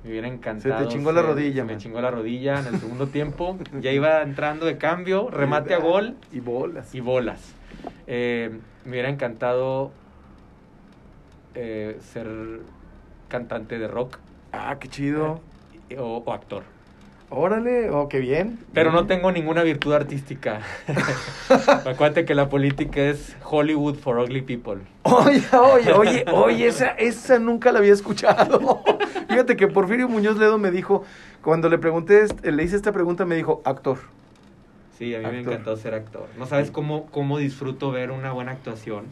[0.04, 0.88] Me hubiera encantado.
[0.88, 3.58] chingó la rodilla, se Me chingó la rodilla en el segundo tiempo.
[3.82, 6.96] Ya iba entrando de cambio, remate a gol Y bolas.
[6.96, 7.54] y bolas.
[8.08, 8.50] Eh,
[8.86, 9.92] me hubiera encantado
[11.56, 12.28] eh, ser
[13.28, 14.18] cantante de rock
[14.52, 15.42] Ah, qué chido.
[15.90, 16.64] eh, o, o actor.
[17.32, 18.58] Órale, oh, qué bien.
[18.74, 20.62] Pero no tengo ninguna virtud artística.
[21.86, 24.82] Acuérdate que la política es Hollywood for ugly people.
[25.04, 28.82] Oye, oye, oye, oye, esa, esa nunca la había escuchado.
[29.30, 31.04] Fíjate que Porfirio Muñoz Ledo me dijo,
[31.44, 34.00] cuando le pregunté, est- le hice esta pregunta, me dijo, actor.
[34.98, 36.28] Sí, a mí me encantó ser actor.
[36.38, 39.06] No sabes cómo, cómo disfruto ver una buena actuación.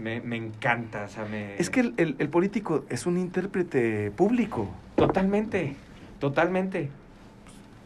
[0.00, 1.56] Me, me encanta, o sea, me...
[1.56, 4.68] Es que el, el- el político es un intérprete público.
[4.94, 5.74] Totalmente,
[6.20, 6.88] totalmente.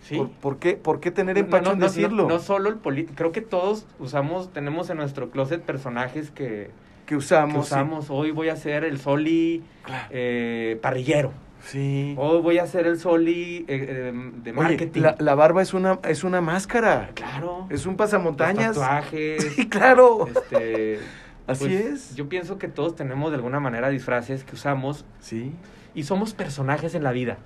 [0.02, 0.16] Sí.
[0.16, 2.22] ¿Por, por qué, ¿Por qué tener empacho no, en decirlo?
[2.24, 6.44] No, no solo el político, creo que todos usamos, tenemos en nuestro closet personajes que,
[6.44, 6.70] que
[7.06, 7.66] que usamos.
[7.68, 7.74] sí.
[7.74, 8.08] usamos.
[8.10, 10.06] Hoy voy a ser el Soli Claro.
[10.10, 11.32] eh, parrillero.
[11.62, 12.14] Sí.
[12.16, 15.00] Hoy voy a ser el Soli eh, eh, de Oye, marketing.
[15.02, 17.10] la, la barba es una, es una máscara.
[17.14, 17.66] Claro.
[17.68, 18.76] Es un Los pasamontañas.
[18.76, 19.44] tatuajes.
[19.56, 20.26] Sí, claro.
[20.28, 20.98] este,
[21.46, 22.14] Así pues, es.
[22.16, 25.52] Yo pienso que todos tenemos de alguna manera disfraces que usamos Sí,
[25.94, 27.36] y somos personajes en la vida.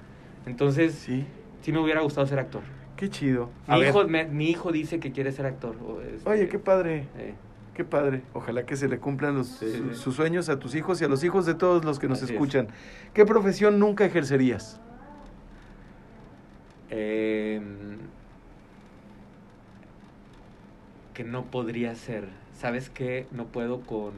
[0.46, 1.24] Entonces, sí,
[1.64, 1.72] sí.
[1.72, 2.62] me hubiera gustado ser actor.
[2.96, 3.50] Qué chido.
[3.68, 5.74] Mi hijo, me- mi hijo dice que quiere ser actor.
[6.14, 7.08] este, Oye, qué padre.
[7.18, 7.34] eh,
[7.74, 8.22] Qué padre.
[8.34, 9.94] Ojalá que se le cumplan los, Sí, su- sí.
[9.96, 12.26] sus sueños a tus hijos y a los hijos de todos los que nos Así
[12.26, 12.30] es.
[12.30, 12.68] escuchan.
[13.12, 14.80] ¿Qué profesión nunca ejercerías?
[16.90, 17.60] eh,
[21.14, 22.28] que no podría ser.
[22.56, 23.26] ¿Sabes qué?
[23.32, 24.12] No puedo con.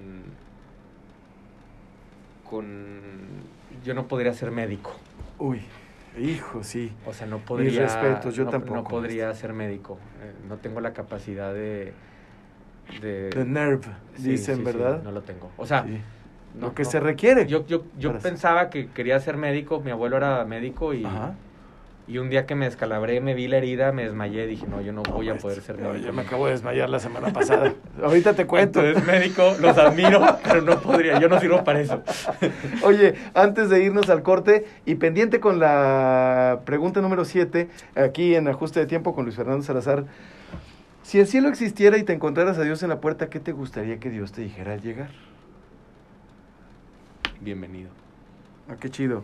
[2.49, 2.67] Con.
[3.85, 4.95] Yo no podría ser médico.
[5.39, 5.63] Uy,
[6.19, 6.93] hijo, sí.
[7.07, 7.83] O sea, no podría.
[7.83, 9.99] respetos, yo no- tampoco, No podría ser médico.
[10.23, 11.93] Eh, no tengo la capacidad de.
[13.01, 15.03] De, The nerve, Sí, dicen, sí, sí, ¿verdad?
[15.03, 15.51] no lo tengo.
[15.57, 15.83] O sea,
[16.55, 16.91] no- Lo que no.
[16.91, 17.47] se requiere.
[17.47, 21.35] Yo, yo, yo ser- pensaba que quería ser médico, mi abuelo era médico y, Ajá.
[22.09, 24.92] Y un día que me descalabré, me vi la herida, me desmayé, dije, no, yo
[24.92, 26.07] no voy a poder ser médico.
[26.07, 27.75] Yo me acabo de desmayar la semana pasada.
[28.03, 28.81] Ahorita te cuento.
[28.81, 32.03] Entonces, médico, los admiro, pero no podría, yo no sirvo para eso.
[32.83, 38.47] Oye, antes de irnos al corte y pendiente con la pregunta número 7, aquí en
[38.47, 40.05] Ajuste de Tiempo con Luis Fernando Salazar.
[41.03, 43.99] Si el cielo existiera y te encontraras a Dios en la puerta, ¿qué te gustaría
[43.99, 45.11] que Dios te dijera al llegar?
[47.40, 47.90] Bienvenido.
[48.69, 49.23] Ah, qué chido.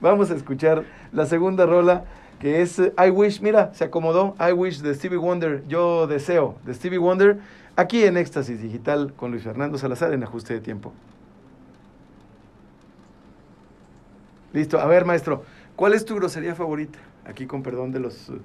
[0.00, 2.04] Vamos a escuchar la segunda rola
[2.38, 6.56] que es eh, I Wish, mira, se acomodó, I Wish de Stevie Wonder, yo deseo,
[6.64, 7.38] de Stevie Wonder,
[7.74, 10.92] aquí en Éxtasis Digital con Luis Fernando Salazar en Ajuste de Tiempo.
[14.52, 15.42] Listo, a ver maestro,
[15.74, 16.98] ¿cuál es tu grosería favorita?
[17.24, 18.40] Aquí con perdón de los eh,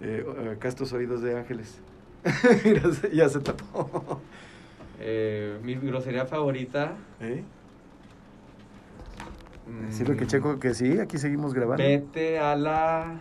[0.00, 1.80] eh, castos oídos de ángeles.
[2.64, 4.20] Mira, ya se tapó.
[5.00, 6.92] Eh, mi grosería favorita.
[7.20, 7.42] ¿Eh?
[9.66, 11.82] Decirle que checo que sí, aquí seguimos grabando.
[11.82, 13.20] Vete a la.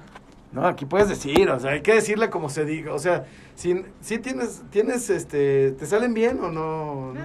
[0.51, 2.93] No, aquí puedes decir, o sea, hay que decirle como se diga.
[2.93, 3.25] O sea,
[3.56, 7.13] si, si tienes, tienes, este, ¿te salen bien o no?
[7.13, 7.21] ¿No,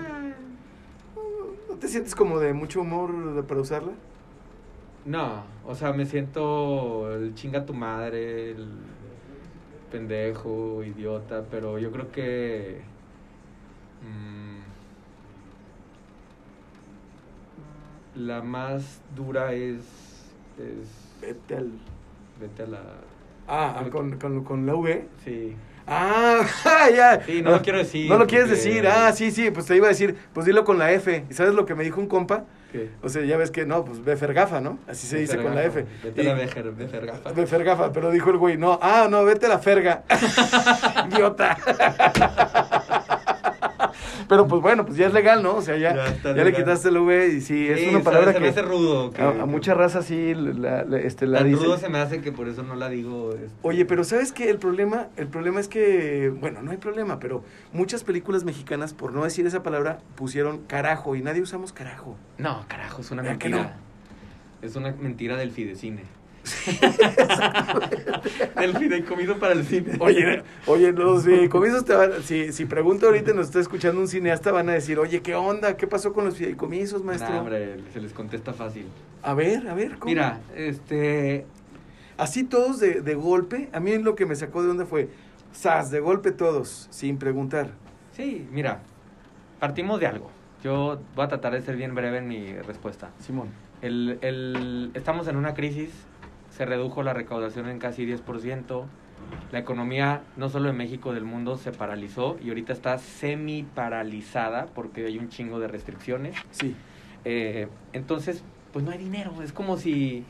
[1.69, 3.93] no te sientes como de mucho humor de- para usarla?
[5.05, 8.69] No, o sea, me siento el chinga tu madre, el
[9.91, 12.83] pendejo, idiota, pero yo creo que...
[14.03, 14.48] mm,
[18.19, 19.77] la más dura es...
[20.59, 21.71] es Vete al...
[22.41, 22.81] vete a la...
[23.49, 25.09] Ah, Lo con, con, con la V.
[25.25, 25.57] Sí.
[25.87, 26.43] Ah,
[26.95, 27.23] ya.
[27.25, 28.87] Sí, no lo quiero decir, No lo quieres porque- decir.
[28.87, 31.25] Ah, sí, sí, pues te iba a decir, pues dilo con la F.
[31.31, 32.45] ¿Y sabes lo que me dijo un compa?
[32.71, 32.91] ¿Qué?
[33.03, 34.79] O sea, ya ves que no, pues Befergafa, ¿no?
[34.87, 35.87] Así se dice con la F.
[36.05, 37.33] Vete a la vejer, vejergafa.
[37.33, 40.05] Befergafa, pero dijo el güey, no, ah, no, vete a la ferga.
[41.11, 41.57] Idiota.
[44.29, 45.57] Pero pues bueno, pues ya es legal, ¿no?
[45.57, 48.35] O sea, ya, Ya le quitaste el V y sí, es Sí, una palabra se
[48.35, 49.11] que me hace rudo.
[49.11, 51.65] que- a, a mucha raza sí la, la- este, la Tan dice.
[51.65, 53.33] rudo se me hace que por eso no la digo.
[53.33, 54.51] este, Oye, pero ¿sabes qué?
[54.51, 59.13] El problema, el problema es que, bueno, no hay problema, pero muchas películas mexicanas, por
[59.13, 62.17] no decir esa palabra, pusieron carajo y nadie usamos carajo.
[62.37, 63.77] No, carajo, es una ¿Verdad que mentira.
[64.61, 66.03] Es una mentira del fidecine.
[68.57, 69.97] del fideicomiso para el cine.
[70.01, 74.53] Oye, oye, los fideicomisos te van, si, si pregunto ahorita nos está escuchando un cineasta,
[74.53, 75.77] van a decir, oye, ¿qué onda?
[75.77, 77.31] ¿Qué pasó con los fideicomisos, maestro?
[77.31, 78.87] Nah, hombre, se les contesta fácil.
[79.23, 80.07] A ver, a ver, ¿cómo?
[80.07, 81.47] Mira, este.
[82.17, 85.09] Así todos de, de golpe, a mí lo que me sacó de onda fue,
[85.53, 87.71] sas, de golpe todos, sin preguntar.
[88.13, 88.81] Sí, mira,
[89.61, 90.31] partimos de algo.
[90.63, 93.11] Yo voy a tratar de ser bien breve en mi respuesta.
[93.21, 93.49] Simón.
[93.81, 95.91] El, el, estamos en una crisis,
[96.59, 98.85] se redujo la recaudación en casi 10%,
[99.53, 104.67] la economía no solo de México, del mundo se paralizó y ahorita está semi paralizada
[104.75, 106.35] porque hay un chingo de restricciones.
[106.51, 106.75] Sí.
[107.25, 108.43] Eh, entonces,
[108.73, 110.25] pues no hay dinero, es como si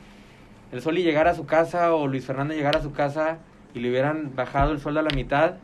[0.71, 3.39] el Soli llegara a su casa o Luis Fernando llegara a su casa
[3.73, 5.55] y le hubieran bajado el sueldo a la mitad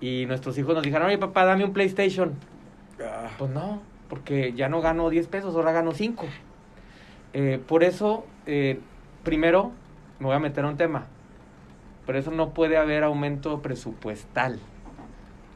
[0.00, 2.32] y nuestros hijos nos dijeran, oye papá, dame un PlayStation.
[3.00, 6.26] Ah, Pues no, porque ya no gano 10 pesos, ahora gano 5.
[7.34, 8.80] Eh, por eso, eh,
[9.22, 9.70] primero,
[10.18, 11.06] me voy a meter a un tema.
[12.06, 14.58] Por eso no puede haber aumento presupuestal.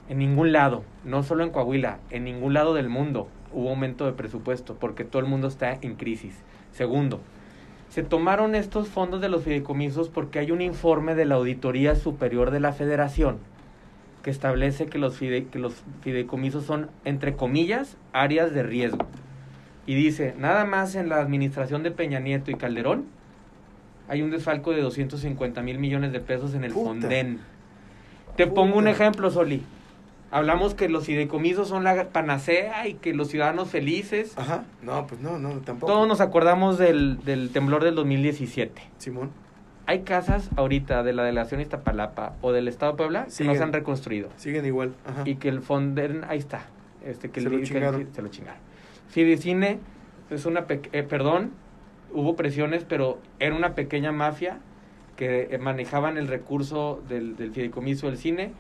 [0.09, 4.13] En ningún lado, no solo en Coahuila, en ningún lado del mundo hubo aumento de
[4.13, 6.37] presupuesto, porque todo el mundo está en crisis.
[6.73, 7.21] Segundo,
[7.89, 12.51] se tomaron estos fondos de los fideicomisos porque hay un informe de la Auditoría Superior
[12.51, 13.39] de la Federación
[14.23, 19.07] que establece que los, que los fideicomisos son, entre comillas, áreas de riesgo.
[19.85, 23.05] Y dice, nada más en la administración de Peña Nieto y Calderón
[24.09, 26.89] hay un desfalco de 250 mil millones de pesos en el Puta.
[26.89, 27.41] Fonden.
[28.37, 29.63] Te pongo un ejemplo, Soli.
[30.31, 34.33] Hablamos que los fideicomisos son la panacea y que los ciudadanos felices.
[34.39, 34.65] Ajá.
[34.83, 35.93] No, pues no, no, tampoco.
[35.93, 38.81] Todos nos acordamos del, del temblor del 2017.
[38.99, 39.31] Simón.
[39.85, 43.63] Hay casas ahorita de la delegación Iztapalapa o del Estado de Puebla que no se
[43.63, 44.95] han reconstruido Siguen igual.
[45.05, 45.23] Ajá.
[45.27, 46.67] y que el Fonden ahí está
[47.05, 48.61] este que Se el- lo que- se lo chingaron
[49.09, 49.81] Fidecine
[50.31, 51.51] es una eh, perdón
[52.15, 54.59] hubo presiones pero era una pequeña mafia
[55.17, 58.53] que eh, manejaban el recurso del, del fideicomiso del cine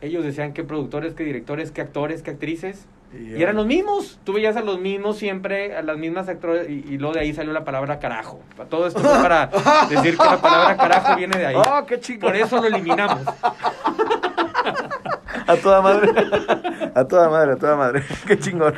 [0.00, 4.34] ellos decían que productores que directores que actores que actrices y eran los mismos tú
[4.34, 7.52] veías a los mismos siempre a las mismas actores y, y luego de ahí salió
[7.52, 9.46] la palabra carajo todo esto fue para
[9.88, 13.22] decir que la palabra carajo viene de ahí ¡Oh, qué por eso lo eliminamos
[15.48, 16.12] A toda madre.
[16.94, 18.04] A toda madre, a toda madre.
[18.26, 18.74] Qué chingón.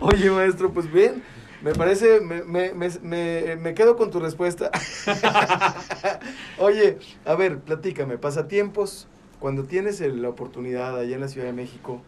[0.00, 1.22] Oye, maestro, pues bien.
[1.62, 4.70] Me parece, me, me, me, me, me quedo con tu respuesta.
[6.60, 9.08] Oye, a ver, platícame, pasatiempos,
[9.40, 12.00] cuando tienes la oportunidad allá en la Ciudad de México,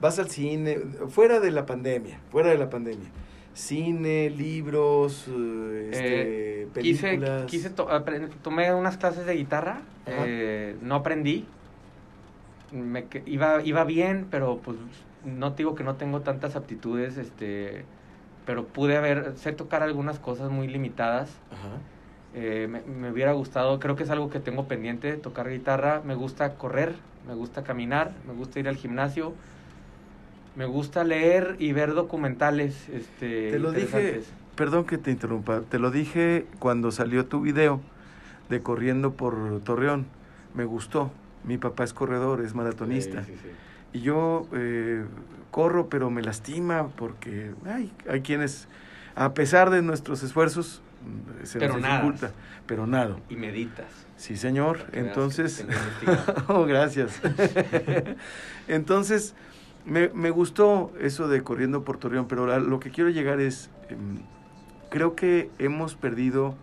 [0.00, 3.08] vas al cine, fuera de la pandemia, fuera de la pandemia,
[3.54, 7.44] cine, libros, eh, este, Eh, quise, películas.
[7.50, 11.46] quise to- apren- tomé unas clases de guitarra, eh, no aprendí,
[12.72, 14.76] me, que- iba, iba bien, pero pues
[15.24, 17.84] no te digo que no tengo tantas aptitudes, este,
[18.46, 21.78] pero pude haber, sé tocar algunas cosas muy limitadas, Ajá.
[22.34, 26.14] eh, me, me hubiera gustado, creo que es algo que tengo pendiente, tocar guitarra, me
[26.14, 26.94] gusta correr,
[27.26, 29.34] me gusta caminar, me gusta ir al gimnasio,
[30.56, 34.22] me gusta leer y ver documentales, este, Te lo dije,
[34.56, 37.80] perdón que te interrumpa, te lo dije cuando salió tu video
[38.48, 40.06] de corriendo por Torreón.
[40.54, 41.12] Me gustó.
[41.44, 43.24] Mi papá es corredor, es maratonista.
[43.24, 43.48] Sí, sí, sí.
[43.92, 45.04] Y yo eh,
[45.50, 48.68] corro, pero me lastima porque ay, hay quienes,
[49.16, 52.02] a pesar de nuestros esfuerzos, mm, se Pero nos nadas.
[52.02, 52.30] dificulta.
[52.66, 53.20] Pero nado.
[53.28, 53.86] Y meditas.
[54.16, 54.86] Sí, señor.
[54.92, 55.66] Entonces,
[56.48, 57.20] oh, gracias.
[58.68, 59.34] Entonces,
[59.84, 63.70] me, me gustó eso de corriendo por Torreón, pero la- lo que quiero llegar es,
[63.88, 64.18] em,
[64.90, 66.54] creo que hemos perdido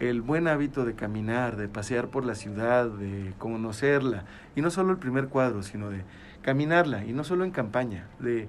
[0.00, 4.24] el buen hábito de caminar, de pasear por la ciudad, de conocerla,
[4.56, 6.02] y no solo el primer cuadro, sino de
[6.42, 8.48] caminarla, y no solo en campaña, de,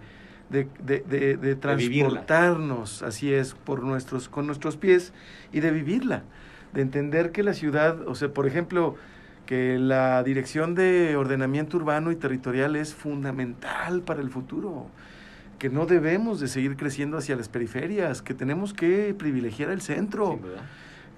[0.49, 5.13] de, de, de, de transportarnos, así es, por nuestros, con nuestros pies
[5.51, 6.23] y de vivirla,
[6.73, 8.95] de entender que la ciudad, o sea, por ejemplo,
[9.45, 14.87] que la dirección de ordenamiento urbano y territorial es fundamental para el futuro,
[15.59, 20.39] que no debemos de seguir creciendo hacia las periferias, que tenemos que privilegiar el centro,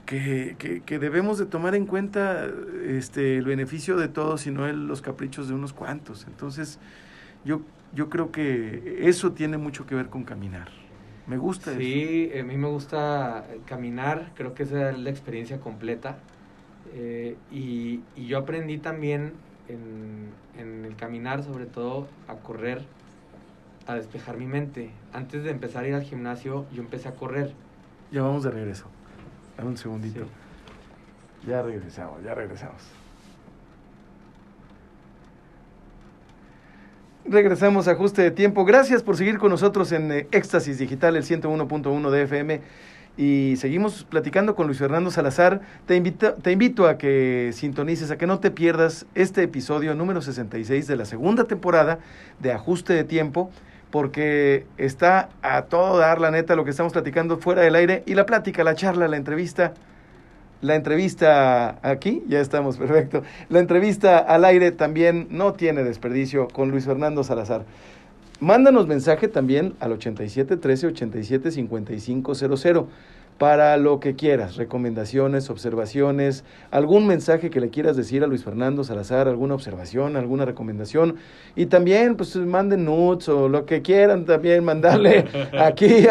[0.06, 2.47] que, que, que, debemos de tomar en cuenta
[2.86, 6.26] este, el beneficio de todos y no el, los caprichos de unos cuantos.
[6.28, 6.80] Entonces,
[7.43, 7.62] yo
[7.95, 10.68] yo creo que eso tiene mucho que ver con caminar.
[11.28, 16.18] Me gusta sí, a mí me gusta caminar, creo que esa es la experiencia completa.
[16.93, 19.34] Eh, y, y, yo aprendí también
[19.68, 22.86] en, en, el caminar, sobre todo, a correr,
[23.88, 24.91] a despejar mi mente.
[25.12, 27.53] Antes de empezar a ir al gimnasio, yo empecé a correr.
[28.12, 28.86] Ya vamos de regreso.
[29.58, 30.26] Dame un segundito.
[31.47, 32.82] Ya regresamos, ya regresamos.
[37.28, 38.66] Regresamos a ajuste de tiempo.
[38.66, 42.62] Gracias por seguir con nosotros en eh, Éxtasis Digital, el 101.1 de FM.
[43.18, 45.62] Y seguimos platicando con Luis Fernando Salazar.
[45.86, 50.22] Te invito, te invito a que sintonices, a que no te pierdas este episodio número
[50.22, 51.99] 66 de la segunda temporada
[52.39, 53.49] de Ajuste de Tiempo,
[53.96, 58.16] porque está a todo dar, la neta, lo que estamos platicando fuera del aire y
[58.16, 59.74] la plática, la charla, la entrevista
[60.60, 63.24] la entrevista aquí, ya estamos, perfecto.
[63.48, 67.64] La entrevista al aire también no tiene desperdicio con Luis Fernando Salazar.
[68.41, 72.88] Mándanos mensaje también al 87 13 87 55 00
[73.38, 78.83] para lo que quieras, recomendaciones, observaciones, algún mensaje que le quieras decir a Luis Fernando
[78.86, 81.17] Salazar, alguna observación, alguna recomendación.
[81.55, 85.25] Y también, pues manden nudes o lo que quieran también mandarle
[85.59, 86.07] aquí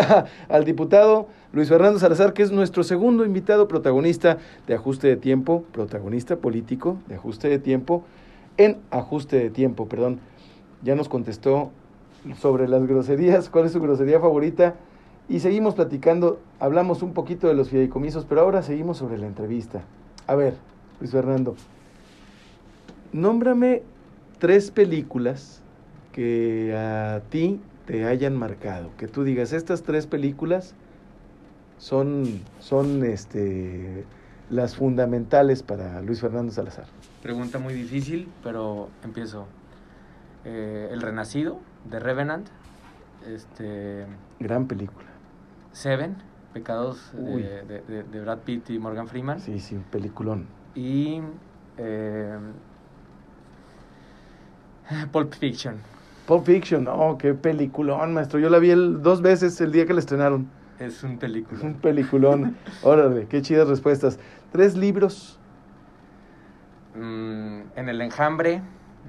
[0.49, 5.65] al diputado Luis Fernando Salazar, que es nuestro segundo invitado protagonista de Ajuste de Tiempo,
[5.73, 8.05] protagonista político de Ajuste de Tiempo,
[8.59, 10.21] en Ajuste de Tiempo, perdón.
[10.83, 11.71] Ya nos contestó
[12.39, 14.75] sobre las groserías, cuál es su grosería favorita.
[15.29, 19.83] Y seguimos platicando, hablamos un poquito de los fideicomisos, pero ahora seguimos sobre la entrevista.
[20.27, 20.55] A ver,
[21.01, 21.57] Luis Fernando,
[23.13, 23.83] nómbrame
[24.39, 25.63] tres películas
[26.13, 30.75] que a ti te hayan marcado, que tú digas, estas tres películas
[31.79, 34.05] son, son este,
[34.51, 36.87] las fundamentales para Luis Fernando Salazar?
[37.23, 39.47] Pregunta muy difícil, pero empiezo.
[40.45, 41.59] Eh, el Renacido,
[41.91, 42.47] de Revenant.
[43.27, 44.05] Este,
[44.41, 45.07] Gran película.
[45.75, 46.17] Seven,
[46.53, 49.41] Pecados de, de, Brad Pitt y Morgan Freeman.
[49.41, 50.47] Sí, sí, un peliculón.
[50.77, 51.21] Y
[51.79, 52.39] eh,
[55.11, 55.77] Pulp Fiction.
[56.27, 58.39] Pulp Fiction, oh, qué peliculón, maestro.
[58.39, 60.49] Yo la vi dos veces el día que la estrenaron.
[60.79, 61.67] Es un peliculón.
[61.67, 62.57] Un peliculón.
[62.83, 64.21] Órale, qué chidas respuestas.
[64.53, 65.41] ¿Tres libros?
[66.95, 68.63] Mm, en el enjambre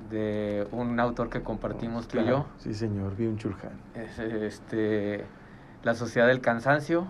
[0.09, 2.47] de un autor que compartimos tú y yo.
[2.57, 3.37] Sí, señor, vi un
[3.95, 5.25] este,
[5.85, 7.07] La Sociedad del Cansancio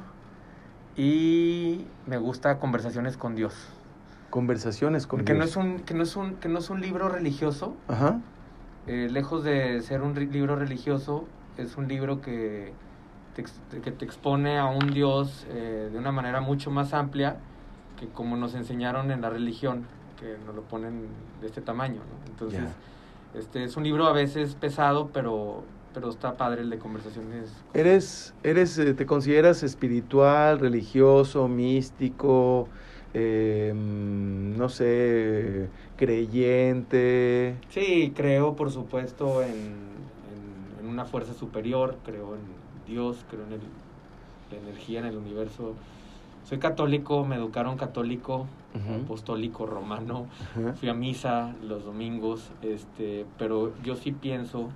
[0.95, 3.55] y me gusta Conversaciones con Dios.
[4.29, 5.37] Conversaciones con que Dios.
[5.39, 7.75] No es un, que, no es un, que no es un libro religioso.
[7.87, 8.19] Ajá.
[8.85, 11.25] Eh, lejos de ser un libro religioso,
[11.57, 12.73] es un libro que
[13.35, 17.37] que te expone a un Dios eh, de una manera mucho más amplia
[17.99, 19.85] que como nos enseñaron en la religión,
[20.19, 21.07] que nos lo ponen
[21.41, 22.01] de este tamaño.
[22.27, 22.63] Entonces,
[23.33, 25.63] este es un libro a veces pesado, pero,
[25.95, 27.49] pero está padre el de conversaciones.
[27.73, 32.67] ¿Eres, eres eh, te consideras espiritual, religioso, místico?
[33.13, 37.55] Em, no sé, creyente.
[37.69, 39.73] Sí, creo, por supuesto, en,
[40.81, 42.41] en una fuerza superior, creo en
[42.85, 43.61] Dios, creo en el,
[44.51, 45.75] la energía, en el universo.
[46.43, 48.47] Soy católico, me educaron católico,
[49.03, 50.27] apostólico, romano.
[50.77, 54.69] Fui a misa los domingos, este, pero yo sí pienso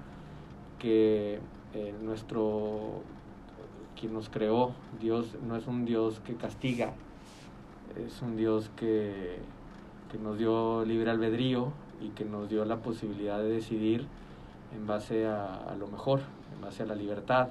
[0.79, 1.39] que
[1.73, 3.03] eh, nuestro
[3.99, 6.93] quien nos creó, Dios no es un Dios que castiga,
[7.97, 9.39] es un Dios que,
[10.11, 14.07] que nos dio libre albedrío y que nos dio la posibilidad de decidir
[14.73, 16.21] en base a, a lo mejor,
[16.55, 17.49] en base a la libertad.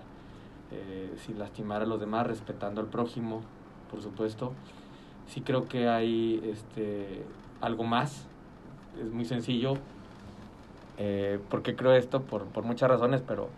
[0.70, 3.40] Eh, sin lastimar a los demás, respetando al prójimo,
[3.90, 4.52] por supuesto.
[5.26, 7.22] Sí creo que hay este,
[7.62, 8.26] algo más,
[9.02, 9.74] es muy sencillo,
[10.98, 13.48] eh, porque creo esto por, por, muchas razones, pero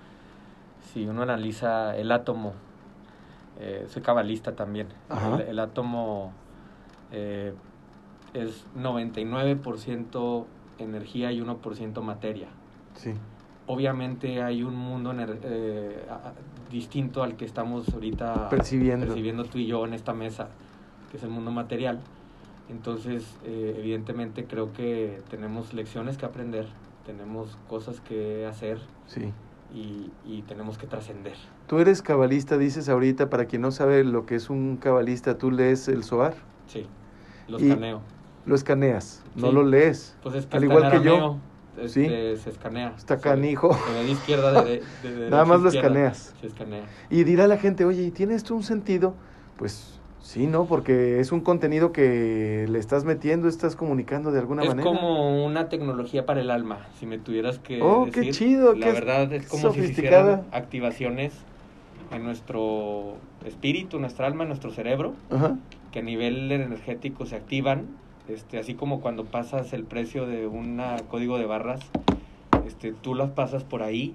[0.92, 2.52] si uno analiza el átomo,
[3.58, 6.32] eh, soy cabalista también, el, el, átomo
[7.12, 7.54] eh,
[8.34, 10.44] es 99%
[10.78, 12.48] energía y 1% materia.
[12.94, 13.14] Sí
[13.70, 16.04] obviamente hay un mundo eh,
[16.72, 19.06] distinto al que estamos ahorita percibiendo.
[19.06, 20.48] percibiendo tú y yo en esta mesa,
[21.10, 22.00] que es el mundo material.
[22.68, 26.66] Entonces, eh, evidentemente creo que tenemos lecciones que aprender,
[27.06, 28.78] tenemos cosas que hacer.
[29.06, 29.32] Sí.
[29.72, 31.34] y, y tenemos que trascender.
[31.68, 35.52] Tú eres cabalista, dices ahorita, para quien no sabe lo que es un cabalista, tú
[35.52, 36.34] lees el Zohar,
[36.66, 36.86] Sí,
[37.46, 38.00] lo escaneo.
[38.46, 39.54] lo escaneas, no Sí.
[39.54, 40.16] lo lees.
[40.24, 41.14] Pues es que Al igual que yo.
[41.14, 41.38] arameo,
[41.78, 42.94] este, se escanea.
[42.96, 43.72] Está canijo.
[43.74, 46.34] Se ve de izquierda, de, de- de Nada más lo escaneas.
[46.40, 46.82] Se escanea.
[47.08, 49.14] Y dirá la gente, oye, ¿y tiene esto un sentido?
[49.56, 50.64] Pues sí, ¿no?
[50.66, 54.88] Porque es un contenido que le estás metiendo, estás comunicando de alguna es manera.
[54.88, 58.34] como una tecnología para el alma, si me tuvieras que Oh, qué decir.
[58.34, 61.32] chido, La qué verdad es como si hicieran activaciones
[62.12, 63.14] en nuestro
[63.44, 65.56] espíritu, nuestra alma, en nuestro cerebro, Ajá.
[65.92, 67.86] que a nivel energético se activan,
[68.28, 71.80] este, así como cuando pasas el precio de un código de barras,
[72.66, 74.14] este, tú las pasas por ahí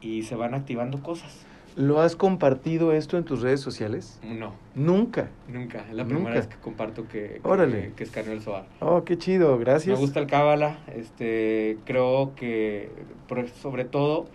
[0.00, 1.44] y se van activando cosas.
[1.76, 4.18] ¿Lo has compartido esto en tus redes sociales?
[4.24, 5.28] No, Nunca.
[5.48, 5.84] nunca.
[5.88, 6.14] Es la Nunca.
[6.16, 7.92] primera vez que comparto que, que, Órale.
[7.94, 8.64] que escaneo el SOAR.
[8.80, 9.96] Oh, qué chido, gracias.
[9.96, 12.90] Me gusta el cábala, este, creo que
[13.60, 14.26] sobre todo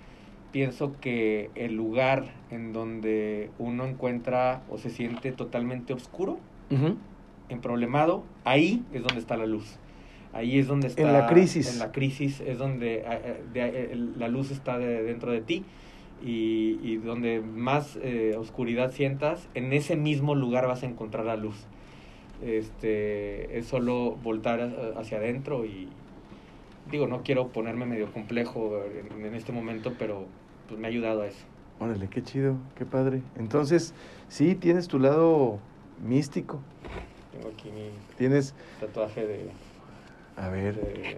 [0.54, 6.38] pienso que el lugar en donde uno encuentra o se siente totalmente oscuro,
[6.72, 6.96] Ujú.
[7.50, 9.78] emproblemado, ahí es donde está la luz.
[10.32, 11.74] Ahí es donde está En la crisis.
[11.74, 15.42] En la crisis es donde eh, eh, de- eh, la luz está de- dentro de
[15.42, 15.64] ti
[16.22, 21.36] y, y donde más eh, oscuridad sientas, en ese mismo lugar vas a encontrar la
[21.36, 21.55] luz.
[22.41, 25.88] Este, es solo voltar a- hacia adentro y
[26.91, 28.82] digo, no quiero ponerme medio complejo
[29.16, 30.26] en, en este momento, pero
[30.68, 31.45] pues me ha ayudado a eso.
[31.80, 33.22] Órale, qué chido, qué padre.
[33.38, 33.93] Entonces,
[34.28, 35.59] sí, tienes tu lado
[36.05, 36.59] místico.
[37.32, 39.49] Tengo aquí mi Tienes, tatuaje de,
[40.38, 41.18] a ver, de-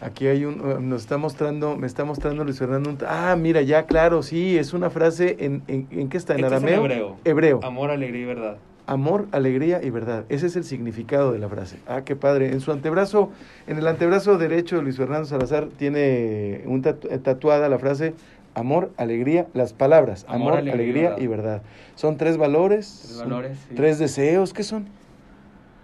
[0.00, 2.90] aquí hay un, eh, nos está mostrando, me está mostrando Luis Fernando.
[2.90, 6.34] un- ah, mira, ya, claro, sí, es una frase en, en, ¿en qué está?
[6.34, 6.84] ¿En Este es en arameo?
[6.84, 7.16] hebreo.
[7.24, 7.60] Hebreo.
[7.62, 8.56] amor, alegría y verdad.
[8.86, 10.24] Amor, alegría y verdad.
[10.28, 11.78] Ese es el significado de la frase.
[11.86, 12.52] Ah, qué padre.
[12.52, 13.30] En su antebrazo,
[13.66, 18.12] en el antebrazo derecho de Luis Fernando Salazar tiene un tatu- eh, tatuada la frase
[18.54, 21.22] amor, alegría, las palabras amor, Amor, alegría, alegría y verdad.
[21.22, 21.62] y verdad.
[21.94, 23.00] Son tres valores.
[23.06, 23.74] Tres valores, sí.
[23.74, 24.84] Tres deseos, ¿qué son?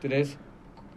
[0.03, 0.37] tres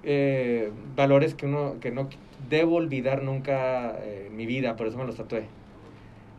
[0.04, 2.10] eh, valores que uno que no
[2.50, 5.46] debo olvidar nunca eh, mi vida, por eso me los tatué.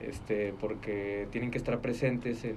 [0.01, 2.57] Este, porque tienen que estar presentes en,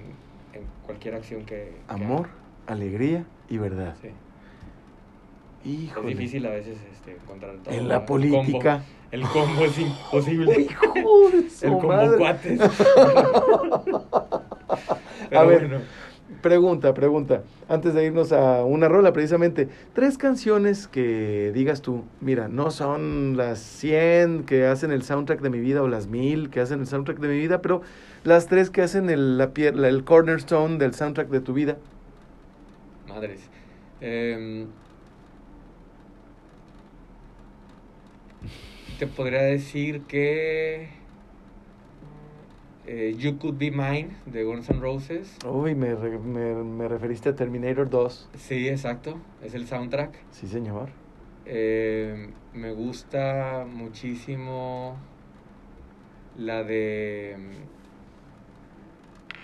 [0.52, 2.28] en cualquier acción que, que Amor,
[2.66, 3.94] alegría y verdad.
[4.02, 4.08] Sí.
[4.08, 6.08] Es Híjole.
[6.08, 7.74] difícil a veces este, encontrar todo.
[7.74, 8.78] En la política.
[8.78, 8.84] combo.
[9.10, 10.60] El combo es imposible.
[10.60, 12.18] Hijo de su el combo madre.
[12.18, 12.60] cuates.
[15.34, 15.80] A ver, bueno.
[16.42, 17.42] Pregunta, pregunta.
[17.68, 23.36] Antes de irnos a una rola, precisamente, tres canciones que digas tú, mira, no son
[23.36, 26.86] las 100 que hacen el soundtrack de mi vida o las 1000 que hacen el
[26.86, 27.82] soundtrack de mi vida, pero
[28.22, 31.76] las tres que hacen el, la, el cornerstone del soundtrack de tu vida.
[33.08, 33.40] Madres.
[34.00, 34.68] Em,
[39.00, 40.88] te podría decir que
[42.88, 45.38] eh, You Could Be Mine de Guns N' Roses.
[45.46, 48.28] Uy, me, re- me, me referiste a Terminator 2.
[48.34, 49.22] Sí, exacto.
[49.40, 50.26] Es el soundtrack.
[50.30, 50.90] Sí, señor.
[51.44, 55.02] Eh, me gusta muchísimo
[56.34, 57.68] la de...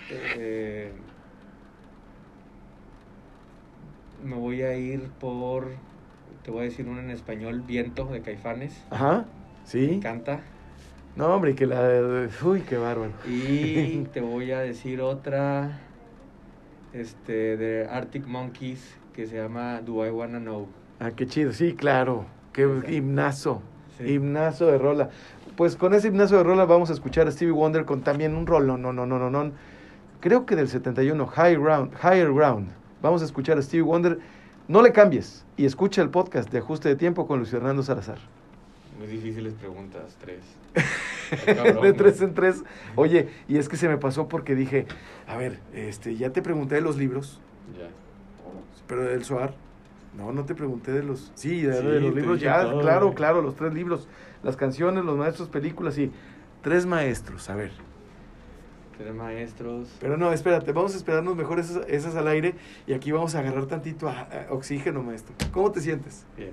[0.08, 1.04] eh,
[4.18, 5.80] me voy a ir por...
[6.42, 8.86] Te voy a decir uno en español, Viento de Caifanes.
[8.90, 9.28] Ajá,
[9.70, 9.80] Me sí.
[9.96, 10.53] encanta.
[11.16, 12.28] No, hombre, que la...
[12.44, 13.12] Uy, qué bárbaro.
[13.28, 15.78] Y te voy a decir otra
[16.92, 20.66] este, de Arctic Monkeys que se llama Do I Wanna Know.
[20.98, 21.52] Ah, qué chido.
[21.52, 22.26] Sí, claro.
[22.52, 22.92] Qué Exacto.
[22.92, 23.62] himnazo.
[23.98, 24.14] Sí.
[24.14, 25.10] Himnazo de rola.
[25.56, 28.46] Pues con ese himnazo de rola vamos a escuchar a Stevie Wonder con también un
[28.46, 28.76] rolo.
[28.76, 29.52] No, no, no, no, no.
[30.20, 32.70] Creo que del 71, High Ground, Higher Ground.
[33.02, 34.18] Vamos a escuchar a Stevie Wonder.
[34.66, 38.18] No le cambies y escucha el podcast de Ajuste de Tiempo con Luis Fernando Salazar.
[38.98, 40.40] Muy difíciles preguntas, tres.
[41.46, 42.62] Cabrón, de tres en tres.
[42.94, 44.86] Oye, y es que se me pasó porque dije,
[45.26, 47.40] a ver, este, ya te pregunté de los libros,
[47.78, 47.88] Ya.
[48.86, 49.54] pero del Soar.
[50.16, 51.32] No, no te pregunté de los.
[51.34, 53.14] Sí, de, Sí, de los libros ya, todo, claro, güey.
[53.16, 54.06] claro, los tres libros,
[54.44, 56.12] las canciones, los maestros, películas y
[56.62, 57.50] tres maestros.
[57.50, 57.72] A ver.
[58.96, 59.88] Tres maestros.
[60.00, 62.54] Pero no, espérate, vamos a esperarnos mejor esas, esas al aire
[62.86, 65.34] y aquí vamos a agarrar tantito a- a oxígeno, maestro.
[65.50, 66.24] ¿Cómo te sientes?
[66.36, 66.52] Bien.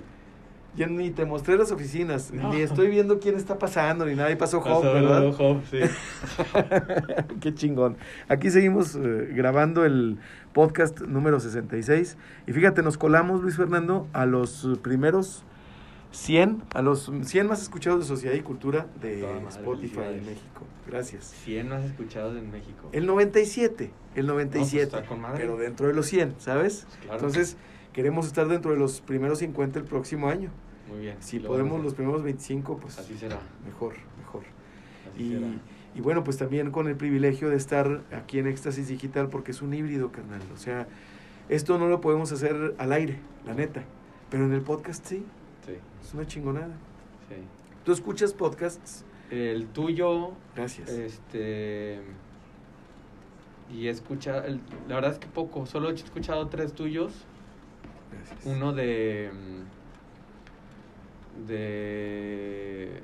[0.74, 2.50] Ya ni te mostré las oficinas, No.
[2.50, 4.28] ni estoy viendo quién está pasando, ni nada.
[4.30, 5.32] Ahí pasó Job, Pasó ¿verdad?
[5.32, 5.80] Job, sí.
[7.40, 7.96] Qué chingón.
[8.28, 10.18] Aquí seguimos eh, grabando el
[10.54, 12.16] podcast número 66.
[12.46, 15.44] Y fíjate, nos colamos, Luis Fernando, a los primeros
[16.12, 20.26] 100, a los 100 más escuchados de Sociedad y Cultura de Spotify en.
[20.26, 20.66] México.
[20.86, 21.24] Gracias.
[21.44, 22.88] 100 más escuchados en México.
[22.92, 24.82] El 97, el 97.
[24.82, 25.38] está con madre.
[25.40, 26.84] pero dentro de los 100, ¿sabes?
[26.86, 27.14] Pues claro.
[27.18, 27.56] Entonces,
[27.92, 30.50] queremos estar dentro de los primeros 50 el próximo año.
[30.92, 31.16] Muy bien.
[31.20, 33.38] Si Lo podemos los primeros 25, pues Así será.
[33.66, 34.42] mejor, mejor.
[35.12, 35.46] Así Y, será.
[35.94, 39.60] Y bueno, pues también con el privilegio de estar aquí en Éxtasis Digital porque es
[39.62, 40.40] un híbrido, carnal.
[40.54, 40.86] O sea,
[41.48, 43.82] esto no lo podemos hacer al aire, la neta.
[44.30, 45.24] Pero en el podcast sí.
[45.66, 45.72] Sí.
[46.02, 46.74] Es una chingonada.
[47.28, 47.36] Sí.
[47.84, 49.04] ¿Tú escuchas podcasts?
[49.30, 50.88] El tuyo, Gracias.
[50.90, 52.00] este.
[53.72, 54.44] Y he escuchado.
[54.44, 55.66] el- la verdad es que poco.
[55.66, 57.12] Solo he escuchado tres tuyos.
[58.12, 58.46] Gracias.
[58.46, 59.30] Uno de.
[61.46, 63.02] De.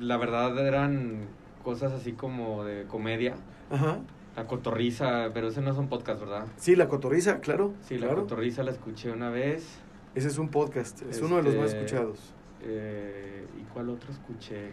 [0.00, 1.26] La verdad eran
[1.62, 3.34] cosas así como de comedia.
[3.70, 3.98] Ajá.
[4.36, 6.46] La cotorriza, pero ese no es un podcast, ¿verdad?
[6.56, 7.74] Sí, La Cotorriza, claro.
[7.82, 9.78] Sí, la cotorriza la escuché una vez.
[10.14, 12.32] Ese es un podcast, es uno de los más Este, escuchados.
[12.62, 14.70] Eh, ¿Y cuál otro escuché?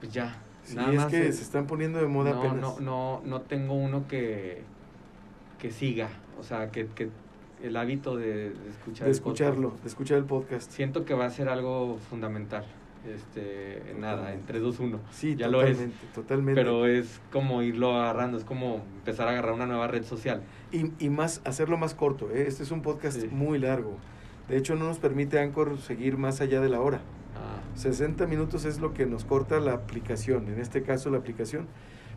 [0.00, 0.36] Pues ya.
[0.62, 2.60] Sí, nada es más que es- se están poniendo de moda no, apenas.
[2.60, 4.62] no, no, no tengo uno que,
[5.58, 6.08] que siga.
[6.38, 7.10] O sea, que, que
[7.62, 9.40] el hábito de, de escuchar de el podcast.
[9.40, 10.70] escucharlo, de escuchar el podcast.
[10.70, 12.64] Siento que va a ser algo fundamental.
[13.06, 14.32] Este, nada, Totalmente.
[14.40, 15.00] entre dos uno.
[15.10, 15.68] Sí, ya lo es.
[15.78, 16.60] totalmente, totalmente.
[16.60, 20.42] Pero es como irlo agarrando, es como empezar a agarrar una nueva red social.
[20.70, 22.44] Y, y más, hacerlo más corto, ¿eh?
[22.46, 23.28] Este es un podcast Sí.
[23.30, 23.96] muy largo.
[24.48, 27.00] De hecho, no nos permite Anchor seguir más allá de la hora.
[27.36, 31.68] Ah, 60 minutos es lo que nos corta la aplicación, en este caso la aplicación.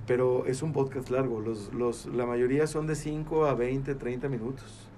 [0.06, 4.28] Pero es un podcast largo, los, los, la mayoría son de 5 a 20, 30
[4.28, 4.90] minutos.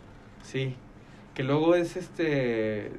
[0.46, 0.76] Sí,
[1.34, 2.92] que luego es este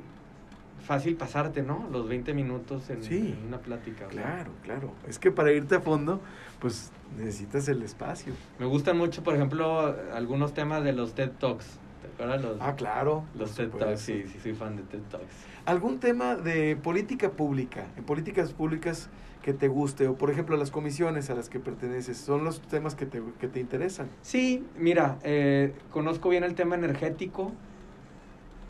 [0.85, 1.89] fácil pasarte, ¿no?
[1.91, 3.35] Los 20 minutos en, Sí.
[3.41, 4.07] en una plática.
[4.07, 4.93] Claro, claro.
[5.09, 6.21] Es que para irte a fondo,
[6.61, 8.35] pues necesitas el espacio.
[8.61, 11.79] Me gustan mucho, por ejemplo, algunos temas de los TED Talks.
[12.17, 12.43] ¿Te acuerdas?
[12.43, 13.25] Los, Ah, claro.
[13.35, 15.27] los TED Talks, sí, sí, soy fan de TED Talks.
[15.65, 19.09] ¿Algún tema de política pública, en políticas públicas
[19.43, 20.07] que te guste?
[20.09, 23.49] O, por ejemplo, las comisiones a las que perteneces, ¿son los temas que te, que
[23.49, 24.09] te interesan?
[24.23, 27.53] Sí, mira, eh, conozco bien el tema energético,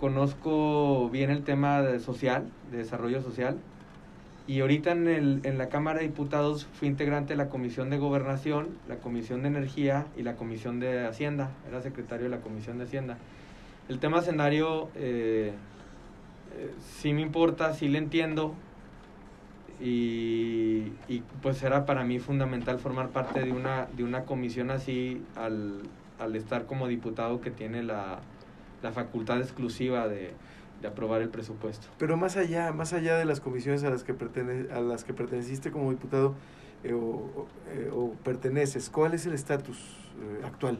[0.01, 3.59] conozco bien el tema de social, de desarrollo social,
[4.47, 7.99] y ahorita en, el, en la Cámara de Diputados fui integrante de la Comisión de
[7.99, 12.79] Gobernación, la Comisión de Energía y la Comisión de Hacienda, era secretario de la Comisión
[12.79, 13.19] de Hacienda.
[13.89, 15.53] El tema escenario eh,
[16.57, 18.55] eh, sí me importa, sí le entiendo,
[19.81, 25.23] y, y, pues era para mí fundamental formar parte de una, de una comisión así
[25.35, 25.83] al,
[26.19, 28.21] al estar como diputado que tiene la,
[28.83, 30.33] la facultad exclusiva de,
[30.87, 31.89] de aprobar el presupuesto.
[31.99, 35.13] Pero más allá, más allá de las comisiones a las que, pertene, a las que
[35.13, 36.35] perteneciste como diputado
[36.85, 39.79] eh, o, eh, o perteneces, ¿cuál es el estatus
[40.23, 40.79] eh, actual?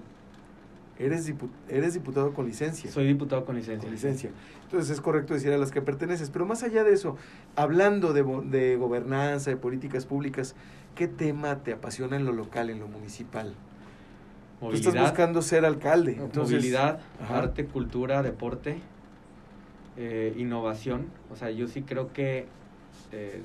[0.99, 2.91] Eres, dipu- eres diputado con licencia.
[2.91, 3.83] Soy diputado con licencia.
[3.85, 4.31] Con licencia.
[4.63, 6.31] Entonces es correcto decir a las que perteneces.
[6.31, 7.17] Pero más allá de eso,
[7.55, 10.55] hablando de, de gobernanza, de políticas públicas,
[10.95, 13.53] ¿qué tema te apasiona en lo local, en lo municipal?
[14.61, 16.13] Tú estás Movilidad, buscando ser alcalde.
[16.13, 17.41] Entonces, movilidad Ajá.
[17.41, 18.81] arte, cultura, deporte,
[19.97, 21.07] eh, innovación.
[21.31, 22.47] O sea, yo sí creo que,
[23.13, 23.43] eh,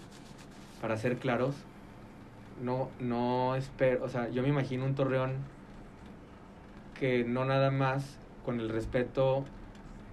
[0.82, 1.56] para ser claros,
[2.62, 5.34] no, no espero, o sea, yo me imagino un torreón
[7.00, 9.46] que no nada más, con el respeto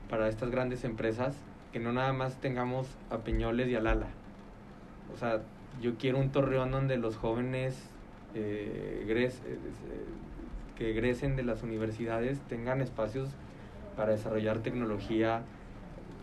[0.09, 1.37] para estas grandes empresas,
[1.73, 4.09] que no nada más tengamos a Peñoles y a Lala.
[5.13, 5.43] O sea,
[5.81, 7.91] yo quiero un torreón donde los jóvenes
[8.35, 9.31] eh,
[10.77, 13.29] que egresen de las universidades tengan espacios
[13.97, 15.43] para desarrollar tecnología,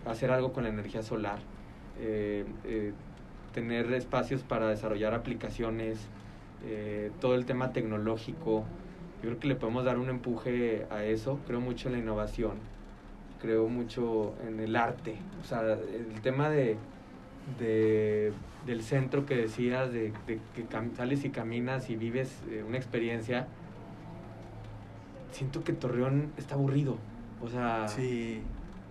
[0.05, 1.39] hacer algo con la energía solar,
[1.99, 2.93] eh, eh,
[3.53, 5.97] tener espacios para desarrollar aplicaciones,
[6.65, 8.63] eh, todo el tema tecnológico.
[9.23, 11.39] Yo creo que le podemos dar un empuje a eso.
[11.47, 12.53] Creo mucho en la innovación,
[13.41, 15.15] creo mucho en el arte.
[15.41, 16.77] O sea, el tema de,
[17.59, 18.33] de-
[18.65, 20.65] del centro que decías, de, de que
[20.97, 23.47] sales y caminas y vives una experiencia.
[25.31, 26.97] Siento que Torreón está aburrido.
[27.41, 28.41] O sea, Sí.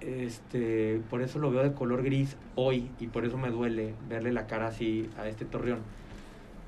[0.06, 4.32] Este, por eso lo veo de color gris hoy y por eso me duele verle
[4.32, 5.80] la cara así a este Torreón.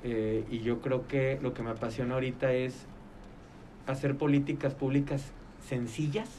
[0.03, 2.85] Eh, y yo creo que lo que me apasiona ahorita es
[3.87, 5.31] hacer políticas públicas
[5.67, 6.29] sencillas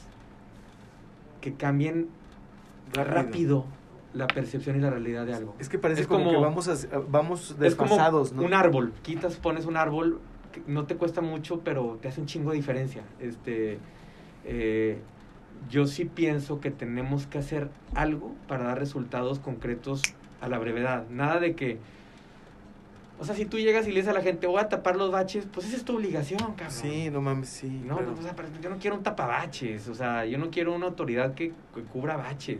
[1.41, 2.07] que cambien
[2.93, 3.13] Rápido.
[3.13, 3.65] rápido,
[4.13, 5.55] la percepción y la realidad de algo.
[5.59, 8.43] Es que parece Es como, como- que vamos, a, vamos Es como desfasados, ¿no?
[8.43, 10.19] un árbol, quitas, pones un árbol,
[10.51, 13.03] que no te cuesta mucho, pero te hace un chingo de diferencia.
[13.19, 13.77] Este,
[14.45, 14.99] eh,
[15.69, 20.01] yo sí pienso que tenemos que hacer algo para dar resultados concretos
[20.41, 21.05] a la brevedad.
[21.09, 21.77] Nada de que,
[23.19, 25.11] o sea, si tú llegas y le dices a la gente, voy a tapar los
[25.11, 26.71] baches, pues esa es tu obligación, cabrón.
[26.71, 27.67] Sí, no mames, sí.
[27.85, 28.15] No, claro.
[28.17, 31.33] o sea, pero yo no quiero un tapabaches, o sea, yo no quiero una autoridad
[31.33, 32.59] que, que cubra baches.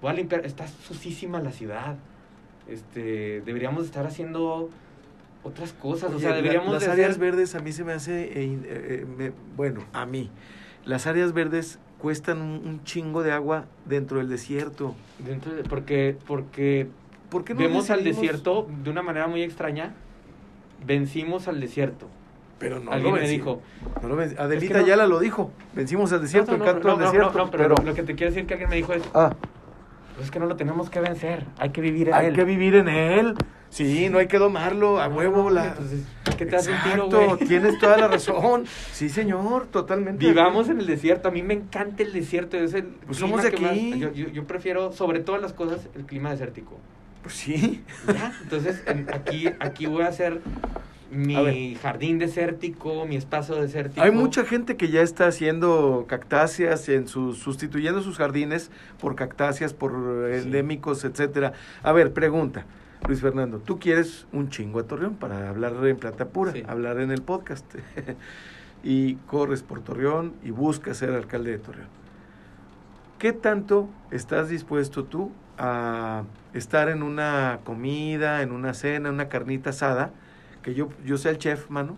[0.00, 1.96] Voy a limpiar, está sucísima la ciudad.
[2.68, 4.70] Este, deberíamos estar haciendo
[5.44, 7.92] otras cosas, o sea, la- deberíamos las de áreas hacer- verdes a mí se me
[7.92, 10.30] hace, eh, eh, eh, me- bueno, a mí,
[10.84, 14.94] las áreas verdes cuestan un, un chingo de agua dentro del desierto.
[15.18, 16.88] dentro de- porque porque
[17.30, 19.94] ¿Por qué no Vemos al desierto de una manera muy extraña.
[20.84, 22.06] Vencimos al desierto.
[22.58, 23.60] Pero no Alguien lo me dijo.
[24.02, 25.50] no lo Adelita Es que no- Ayala lo dijo.
[25.74, 27.38] Vencimos al desierto, No, no, el canto no, al desierto.
[27.38, 29.32] no, pero, lo que te quiero decir que alguien me dijo es, Ah,
[30.14, 32.34] pues es que no lo tenemos que vencer, hay que vivir en hay él.
[32.34, 33.34] que vivir en él.
[33.72, 35.48] Sí, no hay que domarlo, a No, huevo.
[35.48, 35.68] la...
[35.68, 36.00] entonces,
[36.36, 37.48] ¿qué te hace un tiro, güey?
[37.48, 38.64] tienes toda la razón.
[38.92, 40.26] Sí, señor, totalmente.
[40.26, 41.28] Vivamos en el desierto.
[41.28, 42.58] A mí me encanta el desierto.
[42.58, 43.98] Es el Pues clima somos de que más- aquí.
[43.98, 46.78] yo, yo- yo prefiero, sobre todas las cosas, el clima desértico.
[47.22, 47.82] Pues sí.
[48.06, 48.32] ¿Ya?
[48.42, 50.42] Entonces, en- aquí, aquí voy a hacer
[51.10, 54.02] mi jardín desértico, mi espacio desértico.
[54.02, 58.70] Hay mucha gente que ya está haciendo cactáceas, en sus, sustituyendo sus jardines
[59.00, 59.92] por cactáceas, por
[60.32, 60.38] Sí.
[60.44, 61.52] endémicos, etcétera.
[61.82, 62.64] A ver, pregunta,
[63.06, 66.62] Luis Fernando, tú quieres un chingo a Torreón para hablar en plata pura, Sí.
[66.66, 67.64] hablar en el podcast.
[68.84, 71.88] y corres por Torreón y buscas ser alcalde de Torreón.
[73.18, 76.24] ¿Qué tanto estás dispuesto tú a
[76.54, 80.10] estar en una comida, en una cena, en una carnita asada,
[80.62, 81.96] que yo, yo sea el chef, mano,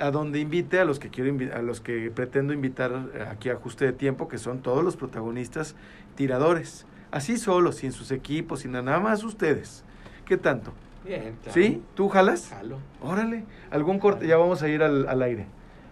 [0.00, 3.84] a donde invite a los que quiero a los que pretendo invitar aquí a ajuste
[3.84, 5.76] de tiempo, que son todos los protagonistas
[6.16, 9.84] tiradores, así solos, sin sus equipos, sin nada más ustedes.
[10.26, 10.72] ¿Qué tanto?
[11.04, 11.52] Bien, claro.
[11.52, 11.82] ¿Sí?
[11.94, 12.48] ¿Tú jalas?
[12.50, 12.78] Jalo.
[13.02, 15.46] Órale, algún corte, ya vamos a ir al, al aire.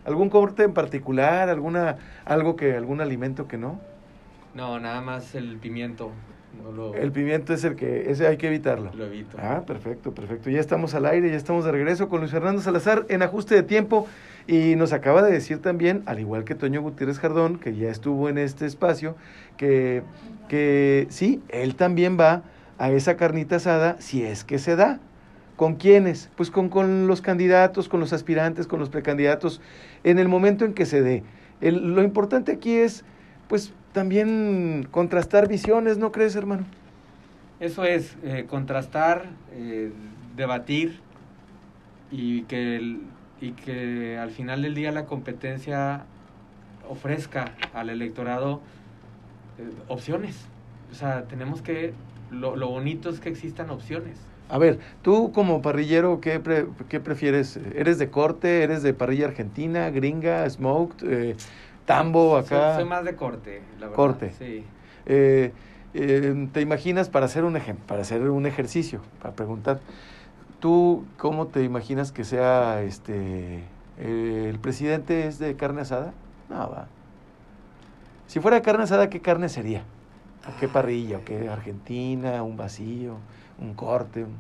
[0.04, 1.48] ¿Algún corte en particular?
[1.48, 3.80] ¿Alguna, algo que, algún alimento que no?
[4.54, 6.10] No, nada más el pimiento.
[6.64, 8.90] No lo, El pimiento es el que, ese hay que evitarlo.
[8.94, 9.36] lo evito.
[9.40, 10.50] Ah, perfecto, perfecto.
[10.50, 13.62] Ya estamos al aire, ya estamos de regreso con Luis Fernando Salazar en ajuste de
[13.62, 14.08] tiempo
[14.48, 18.28] y nos acaba de decir también, al igual que Toño Gutiérrez Jardón, que ya estuvo
[18.28, 19.14] en este espacio,
[19.56, 20.02] que,
[20.48, 22.42] que sí, él también va
[22.80, 24.98] a esa carnita asada si es que se da.
[25.56, 26.30] ¿Con quiénes?
[26.36, 29.60] Pues con, con los candidatos, con los aspirantes, con los precandidatos,
[30.02, 31.22] en el momento en que se dé.
[31.60, 33.04] Lo importante aquí es,
[33.46, 36.64] pues, también contrastar visiones, ¿no crees, hermano?
[37.60, 39.92] Eso es, eh, contrastar, eh,
[40.34, 41.00] debatir
[42.10, 42.96] y que,
[43.42, 46.04] y que al final del día la competencia
[46.88, 48.62] ofrezca al electorado
[49.58, 50.48] eh, opciones.
[50.90, 51.92] O sea, tenemos que,
[52.30, 54.18] lo, lo bonito es que existan opciones.
[54.48, 57.58] A ver, tú como parrillero, ¿qué, pre- qué prefieres?
[57.74, 58.62] ¿Eres de corte?
[58.64, 61.36] ¿Eres de parrilla argentina, gringa, smoked, eh,
[61.86, 62.74] tambo acá?
[62.74, 63.94] Soy, soy más de corte, la verdad.
[63.96, 64.32] Corte.
[64.38, 64.64] Sí.
[65.06, 65.52] Eh,
[65.94, 69.80] eh, ¿Te imaginas para hacer un ejemplo, para hacer un ejercicio, para preguntar,
[70.58, 73.62] tú cómo te imaginas que sea este
[73.98, 76.12] eh, el presidente es de carne asada?
[76.48, 76.86] No, va.
[78.26, 79.84] Si fuera de carne asada, ¿qué carne sería?
[80.48, 81.18] ¿O qué parrilla?
[81.18, 82.42] ¿O qué argentina?
[82.42, 83.14] ¿Un vacío?
[83.58, 84.24] ¿Un corte?
[84.24, 84.38] ¿Un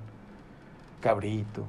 [1.00, 1.62] cabrito?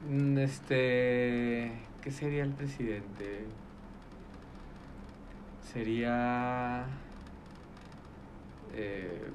[0.00, 3.46] Mm, Este, ¿qué sería el presidente?
[5.72, 6.86] Sería
[8.72, 9.30] eh,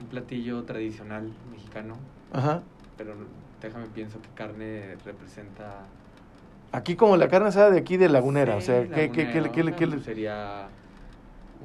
[0.00, 1.98] un platillo tradicional mexicano,
[2.32, 2.62] Ajá.
[2.96, 3.16] pero
[3.60, 5.86] déjame pienso que carne representa.
[6.72, 9.74] Aquí como la carne asada de aquí de Lagunera, o sea, ¿qué, qué, qué, qué-
[9.74, 10.68] qué- sería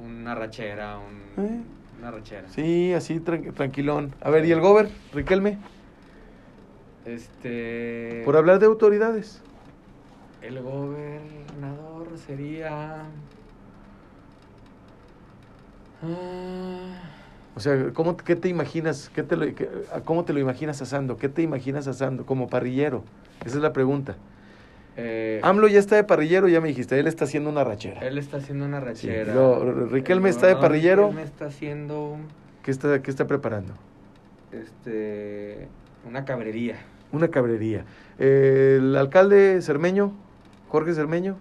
[0.02, 1.60] una rachera, un, ¿Eh?
[1.98, 2.48] una rachera.
[2.48, 4.14] Sí, así tran- tranquilón.
[4.20, 5.58] A ver, ¿y el gober, Riquelme?
[7.04, 8.22] Este.
[8.24, 9.40] Por hablar de autoridades.
[10.42, 13.04] El gobernador sería.
[16.02, 17.00] Ah,
[17.56, 19.10] O sea, ¿cómo, ¿qué te imaginas?
[19.14, 21.16] ¿Qué te lo, qué- a ¿Cómo te lo imaginas asando?
[21.16, 23.04] ¿Qué te imaginas asando como parrillero?
[23.44, 24.16] Esa es la pregunta.
[24.96, 28.00] Eh, AMLO ya está de parrillero, ya me dijiste, él está haciendo una rachera.
[28.00, 29.34] Él está haciendo una rachera.
[29.90, 31.08] Riquelme El está de parrillero.
[31.08, 32.16] Riquelme está haciendo
[32.62, 33.74] ¿Qué está, qué está preparando?
[34.52, 35.68] este
[36.06, 36.76] una cabrería.
[37.12, 37.84] Una cabrería.
[38.18, 40.12] Eh, el alcalde Cermeño,
[40.68, 41.36] Jorge Cermeño,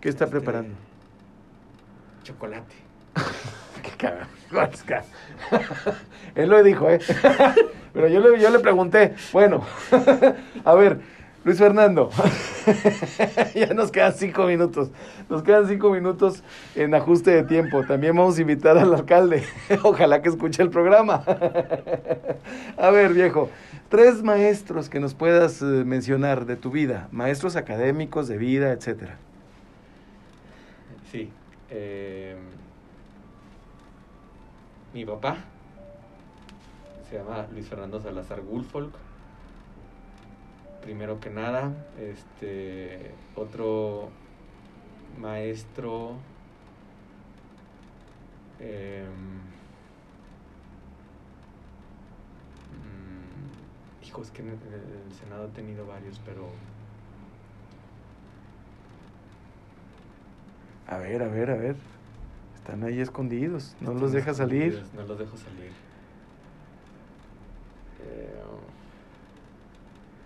[0.00, 0.74] ¿qué está Este, preparando?
[2.22, 2.74] Chocolate.
[3.82, 4.26] Qué cabrón.
[6.34, 7.00] Él lo dijo, ¿eh?
[7.92, 9.64] Pero yo le, yo le pregunté, bueno,
[10.64, 11.00] a ver,
[11.46, 12.10] Luis Fernando,
[13.54, 14.90] ya nos quedan cinco minutos,
[15.30, 16.42] nos quedan cinco minutos
[16.74, 17.84] en ajuste de tiempo.
[17.84, 19.44] También vamos a invitar al alcalde,
[19.84, 21.22] ojalá que escuche el programa.
[22.76, 23.48] a ver, viejo,
[23.88, 29.16] tres maestros que nos puedas eh, mencionar de tu vida, maestros académicos, de vida, etcétera.
[31.12, 31.30] Sí.
[31.70, 32.34] eh,
[34.92, 35.36] mi papá
[37.08, 39.05] se llama Luis Fernando Salazar Gulfolk.
[40.86, 44.08] Primero que nada, este otro
[45.18, 46.12] maestro
[48.60, 49.04] em,
[52.70, 54.58] mm, hijo, es que en el,
[55.18, 56.50] Senado he tenido varios, pero
[60.86, 61.74] A ver, a ver, a ver.
[62.54, 64.84] Están ahí escondidos, no los deja salir.
[64.94, 65.72] No los dejo salir.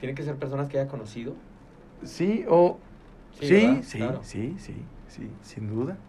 [0.01, 1.47] ¿Tiene que ser personas que haya conocido?
[2.03, 2.87] Sí, o...
[3.31, 4.21] Sí, Sí, sí, Claro.
[4.23, 6.05] sí, sí, sí, sin duda.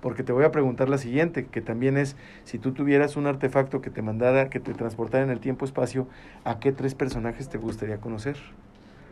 [0.00, 3.80] Porque te voy a preguntar la siguiente, que también es, si tú tuvieras un artefacto
[3.80, 6.08] que te mandara, que te transportara en el tiempo-espacio,
[6.44, 8.38] ¿a qué tres personajes te gustaría conocer?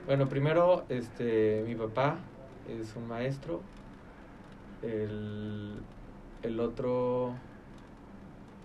[0.05, 2.33] Bueno, primero, este, mi papá
[2.64, 3.70] es un maestro.
[4.81, 5.89] El,
[6.43, 7.47] el otro,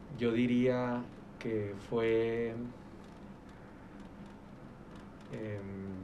[0.10, 2.56] yo diría que fue...
[5.36, 5.96] em,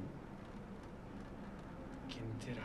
[2.09, 2.63] ¿Quién será?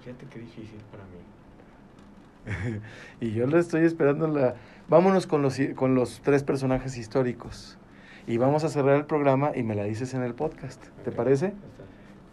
[0.00, 2.80] Fíjate qué difícil para mí.
[3.20, 4.56] y yo lo estoy esperando la...
[4.88, 7.78] Vámonos con los, con los tres personajes históricos.
[8.26, 10.82] Y vamos a cerrar el programa y me la dices en el podcast.
[11.04, 11.46] ¿Te parece?
[11.46, 11.84] está.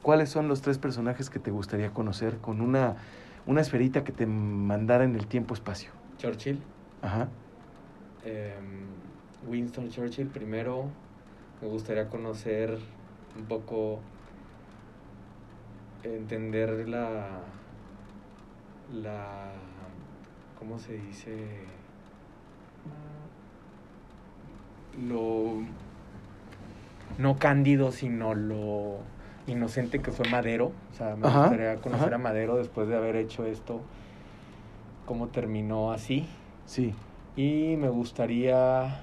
[0.02, 2.96] ¿Cuáles son los tres personajes que te gustaría conocer con una,
[3.46, 5.92] una esferita que te mandara en el tiempo-espacio?
[6.18, 6.60] Churchill.
[7.02, 7.30] Ajá.
[8.26, 8.86] Em,
[9.48, 10.90] Winston Churchill primero.
[11.62, 12.80] Me gustaría conocer
[13.38, 14.00] un poco,
[16.04, 17.40] entender la,
[18.94, 19.52] la,
[20.60, 21.48] ¿cómo se dice?
[25.08, 25.62] Lo
[27.18, 28.98] no cándido, sino lo
[29.48, 30.72] inocente que fue Madero.
[30.92, 32.16] O sea, me Ajá, gustaría conocer ajá.
[32.16, 33.82] a Madero después de haber hecho esto,
[35.06, 36.28] cómo terminó así.
[36.66, 36.94] Sí.
[37.36, 39.02] Y me gustaría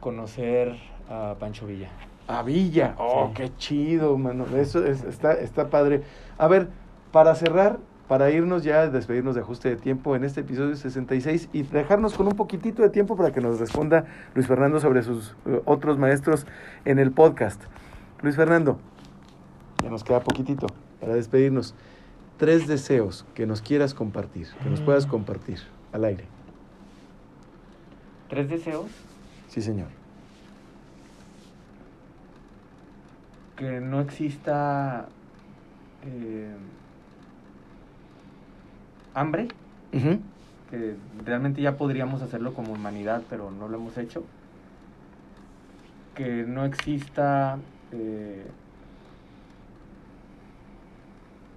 [0.00, 0.76] conocer
[1.10, 1.90] a Pancho Villa.
[2.28, 2.94] A Villa.
[2.98, 3.34] Oh, Sí.
[3.34, 4.44] qué chido, mano.
[4.56, 6.02] Eso es- está, está padre.
[6.36, 6.68] A ver,
[7.10, 11.62] para cerrar, para irnos ya, despedirnos de ajuste de tiempo en este episodio 66 y
[11.62, 14.04] dejarnos con un poquitito de tiempo para que nos responda
[14.34, 16.46] Luis Fernando sobre sus eh, otros maestros
[16.84, 17.62] en el podcast.
[18.22, 18.78] Luis Fernando,
[19.82, 20.66] ya nos queda poquitito
[21.00, 21.74] para despedirnos.
[22.36, 25.10] Tres deseos que nos quieras compartir, que nos puedas Mm.
[25.10, 25.58] compartir
[25.92, 26.24] al aire.
[28.28, 28.86] ¿Tres deseos?
[29.48, 29.88] Sí, señor.
[33.58, 35.06] Que no exista
[36.06, 36.54] eh,
[39.14, 39.48] hambre,
[40.70, 40.94] que
[41.24, 44.22] realmente ya podríamos hacerlo como humanidad, pero no lo hemos hecho.
[46.14, 47.58] Que no exista
[47.92, 48.46] eh,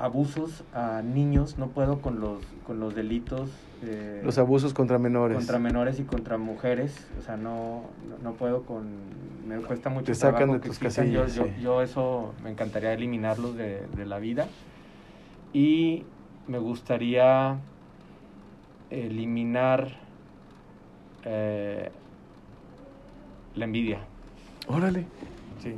[0.01, 3.49] abusos a niños, no puedo con los, con los delitos.
[3.83, 5.37] eh, Los abusos contra menores.
[5.37, 8.85] contra menores y contra mujeres, o sea, no, no, no puedo con,
[9.47, 12.93] me cuesta mucho Te sacan trabajo de que tus yo, casillas, yo, eso me encantaría
[12.93, 14.47] eliminarlos de, de la vida
[15.53, 16.03] y
[16.47, 17.57] me gustaría
[18.89, 19.87] eliminar
[21.23, 21.91] eh,
[23.55, 23.99] la envidia,
[24.67, 25.05] Órale.
[25.61, 25.75] sí.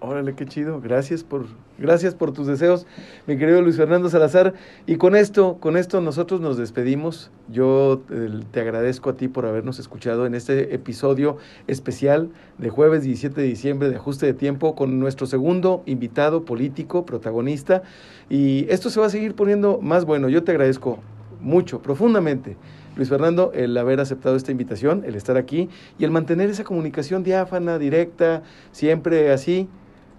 [0.00, 0.80] Órale, qué chido.
[0.82, 1.46] Gracias por,
[1.78, 2.86] gracias por tus deseos,
[3.26, 4.52] mi querido Luis Fernando Salazar.
[4.86, 7.30] Y con esto, con esto nosotros nos despedimos.
[7.48, 12.28] Yo eh, te agradezco a ti por habernos escuchado en este episodio especial
[12.58, 17.82] de jueves 17 de diciembre de Ajuste de Tiempo con nuestro segundo invitado político, protagonista.
[18.28, 20.28] Y esto se va a seguir poniendo más bueno.
[20.28, 20.98] Yo te agradezco
[21.40, 22.58] mucho, profundamente.
[22.96, 25.68] Luis Fernando, el haber aceptado esta invitación, el estar aquí
[25.98, 28.42] y el mantener esa comunicación diáfana, directa,
[28.72, 29.68] siempre así,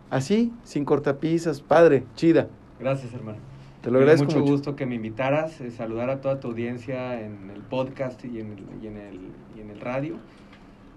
[0.10, 2.47] así, sin cortapisas, padre, chida.
[2.80, 3.39] Gracias, hermano.
[3.82, 4.51] Te lo agradezco mucho mucho.
[4.51, 8.51] gusto que me invitaras, eh, saludar a toda tu audiencia en el podcast y en
[8.53, 9.20] el, y en el,
[9.55, 10.18] y en el radio.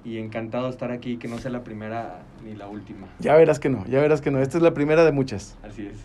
[0.02, 3.06] Y encantado de estar aquí, que no sea la primera ni la última.
[3.18, 4.40] Ya verás que no, ya verás que no.
[4.40, 5.58] Esta es la primera de muchas.
[5.62, 5.98] Así es.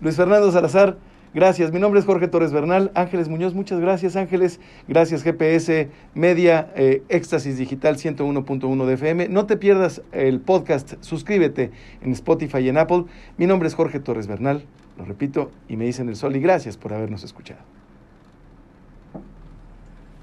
[0.00, 0.98] Luis Fernando Salazar,
[1.34, 1.72] gracias.
[1.72, 2.90] Mi nombre es Jorge Torres Bernal.
[2.94, 4.60] Ángeles Muñoz, muchas gracias, Ángeles.
[4.88, 9.28] Gracias, GPS Media, eh, Éxtasis Digital 101.1 de FM.
[9.28, 11.70] No te pierdas el podcast, suscríbete
[12.02, 13.04] en Spotify y en Apple.
[13.36, 14.64] Mi nombre es Jorge Torres Bernal,
[14.98, 17.79] lo repito, y me dicen el sol y gracias por habernos escuchado.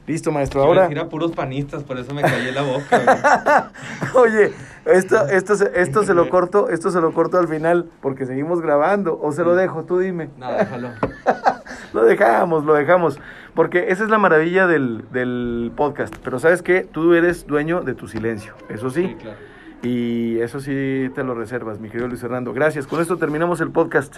[0.08, 0.64] Listo, maestro.
[0.64, 0.88] Ahora.
[0.90, 3.72] Iba a puros panistas, por eso me callé la boca.
[4.14, 4.34] güey.
[4.34, 4.54] Oye,
[4.86, 8.62] esto, esto, se- esto se lo corto, esto se lo corto al final porque seguimos
[8.62, 9.20] grabando.
[9.22, 10.30] O se lo dejo, tú dime.
[10.38, 10.90] no, déjalo.
[11.94, 13.18] Lo dejamos, lo dejamos.
[13.56, 16.14] Porque esa es la maravilla del, del podcast.
[16.22, 18.54] Pero sabes qué, tú eres dueño de tu silencio.
[18.70, 19.08] Eso sí.
[19.08, 19.38] Sí, claro.
[19.82, 22.52] Y eso sí te lo reservas, mi querido Luis Fernando.
[22.54, 22.88] Gracias.
[22.88, 24.18] Con esto terminamos el podcast.